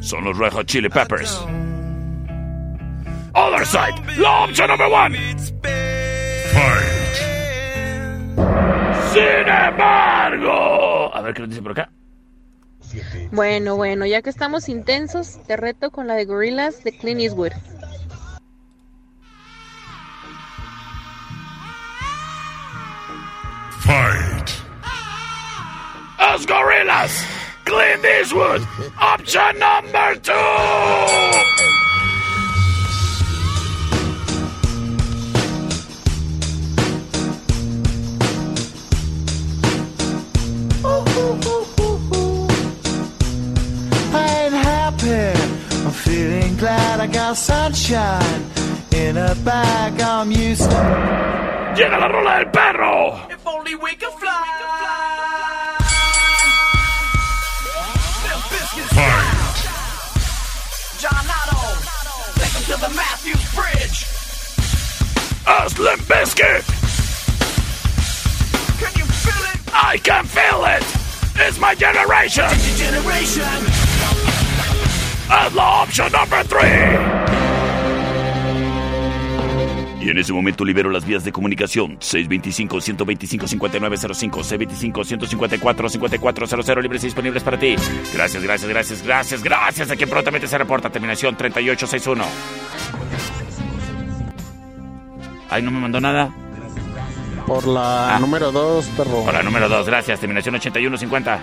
Son 0.00 0.24
los 0.24 0.38
Red 0.38 0.52
Hot 0.52 0.66
Chili 0.66 0.88
Peppers. 0.88 1.38
Other 3.34 3.66
side, 3.66 3.94
la 4.18 4.44
opción 4.44 4.68
number 4.68 4.86
one. 4.86 5.16
Fight. 6.52 7.16
Sin 9.12 9.48
embargo. 9.48 11.14
A 11.14 11.20
ver 11.22 11.34
qué 11.34 11.40
nos 11.40 11.50
dice 11.50 11.62
por 11.62 11.72
acá. 11.72 11.90
Bueno, 13.30 13.76
bueno, 13.76 14.06
ya 14.06 14.22
que 14.22 14.30
estamos 14.30 14.68
intensos, 14.68 15.38
te 15.46 15.56
reto 15.56 15.90
con 15.90 16.06
la 16.06 16.14
de 16.14 16.24
Gorillaz 16.24 16.82
de 16.84 16.92
Clint 16.96 17.20
Eastwood. 17.20 17.52
Fight. 23.80 24.61
As 26.24 26.46
Gorillas, 26.46 27.24
Clint 27.64 28.04
Eastwood, 28.04 28.62
option 29.00 29.58
number 29.58 30.14
two. 30.22 30.32
I 44.14 44.44
ain't 44.44 44.54
happy. 44.54 45.40
I'm 45.84 45.90
feeling 45.90 46.56
glad 46.56 47.00
I 47.00 47.08
got 47.08 47.36
sunshine 47.36 48.44
in 48.92 49.16
a 49.16 49.34
bag. 49.44 50.00
I'm 50.00 50.30
used 50.30 50.70
to. 50.70 50.76
Llega 51.74 51.98
la 51.98 52.06
rola 52.06 52.36
del 52.36 52.50
perro. 52.50 53.26
If 53.30 53.46
only 53.46 53.74
we 53.74 53.94
could 53.96 54.11
As 65.46 65.78
Limp 65.78 66.00
Bizkit. 66.02 66.64
Can 68.78 68.92
you 68.96 69.04
feel 69.04 69.44
it? 69.50 69.60
I 69.74 69.98
can 69.98 70.24
feel 70.24 70.64
it. 70.64 70.82
It's 71.36 71.58
my 71.58 71.74
generation. 71.74 72.48
Generation. 72.76 73.42
As 75.28 75.52
la 75.54 75.82
option 75.82 76.10
number 76.12 76.44
three. 76.44 76.98
Y 80.00 80.10
en 80.10 80.18
ese 80.18 80.32
momento 80.32 80.64
libero 80.64 80.90
las 80.90 81.04
vías 81.04 81.22
de 81.24 81.30
comunicación 81.30 81.96
625-125-5905 81.98 84.42
625-154-5400 84.92 86.82
libres 86.82 87.04
y 87.04 87.06
disponibles 87.06 87.42
para 87.44 87.58
ti. 87.58 87.76
Gracias, 88.12 88.42
gracias, 88.42 88.68
gracias, 88.68 89.02
gracias, 89.02 89.42
gracias 89.42 89.90
a 89.90 89.96
quien 89.96 90.08
prontamente 90.08 90.46
se 90.48 90.58
reporta. 90.58 90.90
Terminación 90.90 91.36
3861. 91.36 92.24
Ay, 95.52 95.62
no 95.62 95.70
me 95.70 95.80
mandó 95.80 96.00
nada. 96.00 96.30
Por 97.46 97.66
la 97.66 98.16
Ah. 98.16 98.18
número 98.18 98.50
2, 98.52 98.86
perro. 98.96 99.24
Por 99.24 99.34
la 99.34 99.42
número 99.42 99.68
2, 99.68 99.86
gracias. 99.86 100.18
Terminación 100.20 100.54
8150. 100.54 101.40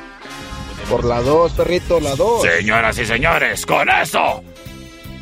Por 0.90 1.04
la 1.06 1.22
2, 1.22 1.52
perrito, 1.54 2.00
la 2.00 2.16
2. 2.16 2.42
Señoras 2.42 2.98
y 2.98 3.06
señores, 3.06 3.66
con 3.66 3.88
esto 3.90 4.44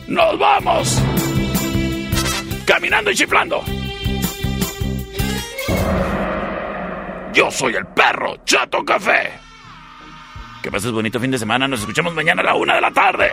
nos 0.07 0.39
vamos. 0.39 1.01
Caminando 2.65 3.11
y 3.11 3.15
chiflando. 3.15 3.61
Yo 7.33 7.51
soy 7.51 7.75
el 7.75 7.85
perro 7.87 8.37
Chato 8.45 8.83
Café. 8.85 9.31
Que 10.63 10.71
pases 10.71 10.91
bonito 10.91 11.19
fin 11.19 11.31
de 11.31 11.37
semana. 11.37 11.67
Nos 11.67 11.81
escuchamos 11.81 12.13
mañana 12.13 12.41
a 12.41 12.45
la 12.45 12.55
una 12.55 12.75
de 12.75 12.81
la 12.81 12.91
tarde. 12.91 13.31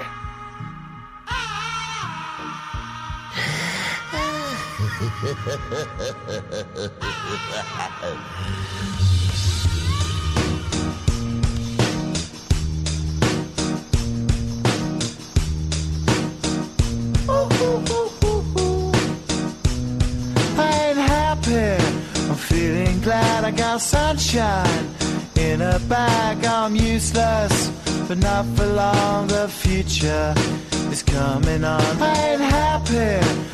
Glad 23.05 23.45
I 23.45 23.51
got 23.51 23.81
sunshine 23.83 24.89
in 25.37 25.61
a 25.61 25.79
bag. 25.81 26.45
I'm 26.45 26.75
useless, 26.75 27.71
but 28.09 28.19
not 28.19 28.47
for 28.57 28.67
long. 28.67 29.27
The 29.29 29.47
future 29.49 30.35
is 30.91 31.03
coming 31.03 31.65
on. 31.65 32.03
I 32.03 32.31
ain't 32.31 32.41
happy. 32.41 33.54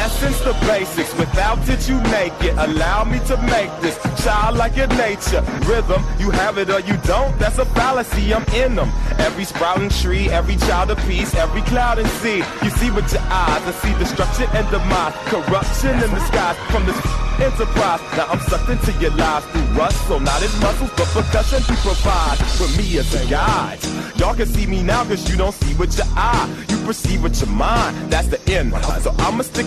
essence, 0.00 0.40
the 0.40 0.54
basics. 0.66 1.12
Without 1.18 1.60
it, 1.68 1.88
you 1.88 2.00
make 2.16 2.36
it. 2.42 2.54
Allow 2.56 3.04
me 3.04 3.18
to 3.30 3.36
make 3.54 3.70
this 3.80 3.96
child 4.24 4.56
like 4.56 4.76
your 4.76 4.88
nature. 5.06 5.42
Rhythm, 5.68 6.02
you 6.18 6.30
have 6.30 6.58
it 6.58 6.70
or 6.70 6.80
you 6.80 6.96
don't. 7.04 7.32
That's 7.38 7.58
a 7.58 7.66
fallacy. 7.66 8.34
I'm 8.34 8.44
in 8.54 8.74
them. 8.74 8.90
Every 9.18 9.44
sprouting 9.44 9.90
tree, 9.90 10.28
every 10.30 10.56
child 10.56 10.90
of 10.90 10.98
peace, 11.06 11.34
every 11.34 11.62
cloud 11.62 11.98
and 11.98 12.08
sea. 12.20 12.42
You 12.62 12.70
see 12.80 12.90
with 12.90 13.12
your 13.12 13.22
eyes, 13.22 13.62
I 13.70 13.72
see 13.82 13.94
destruction 13.98 14.48
and 14.52 14.66
demise, 14.70 15.14
corruption 15.32 15.94
in 16.04 16.10
the 16.10 16.20
skies 16.28 16.56
from 16.70 16.86
this 16.86 16.96
enterprise. 17.40 18.00
Now 18.16 18.26
I'm 18.32 18.40
sucked 18.48 18.68
into 18.68 18.92
your 19.00 19.12
lives 19.12 19.46
through 19.46 19.68
rust, 19.78 19.98
so 20.08 20.18
not 20.18 20.42
as 20.42 20.54
muscles, 20.60 20.90
but 20.96 21.08
percussion 21.08 21.60
to 21.62 21.74
provide 21.82 22.38
with 22.60 22.76
me 22.78 22.98
as 22.98 23.12
a 23.14 23.28
guide. 23.28 23.78
Y'all 24.16 24.34
can 24.34 24.46
see 24.46 24.66
me 24.66 24.82
now 24.82 25.04
cause 25.04 25.28
you 25.30 25.36
don't 25.36 25.54
see 25.54 25.74
with 25.74 25.96
your 25.96 26.06
eye. 26.16 26.48
You 26.68 26.76
perceive 26.84 27.22
with 27.22 27.40
your 27.40 27.50
mind, 27.50 28.12
that's 28.12 28.28
the 28.28 28.40
end. 28.52 28.72
So 29.02 29.14
I'ma 29.18 29.42
stick 29.42 29.66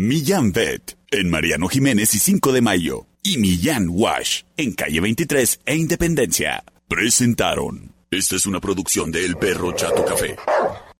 Millán 0.00 0.52
Vet 0.52 0.96
en 1.10 1.28
Mariano 1.28 1.66
Jiménez 1.66 2.14
y 2.14 2.20
5 2.20 2.52
de 2.52 2.60
Mayo. 2.60 3.08
Y 3.24 3.36
Millán 3.36 3.88
Wash 3.90 4.42
en 4.56 4.72
calle 4.74 5.00
23 5.00 5.58
e 5.66 5.74
Independencia. 5.74 6.62
Presentaron. 6.86 7.96
Esta 8.08 8.36
es 8.36 8.46
una 8.46 8.60
producción 8.60 9.10
de 9.10 9.24
El 9.24 9.34
Perro 9.34 9.72
Chato 9.72 10.04
Café. 10.04 10.36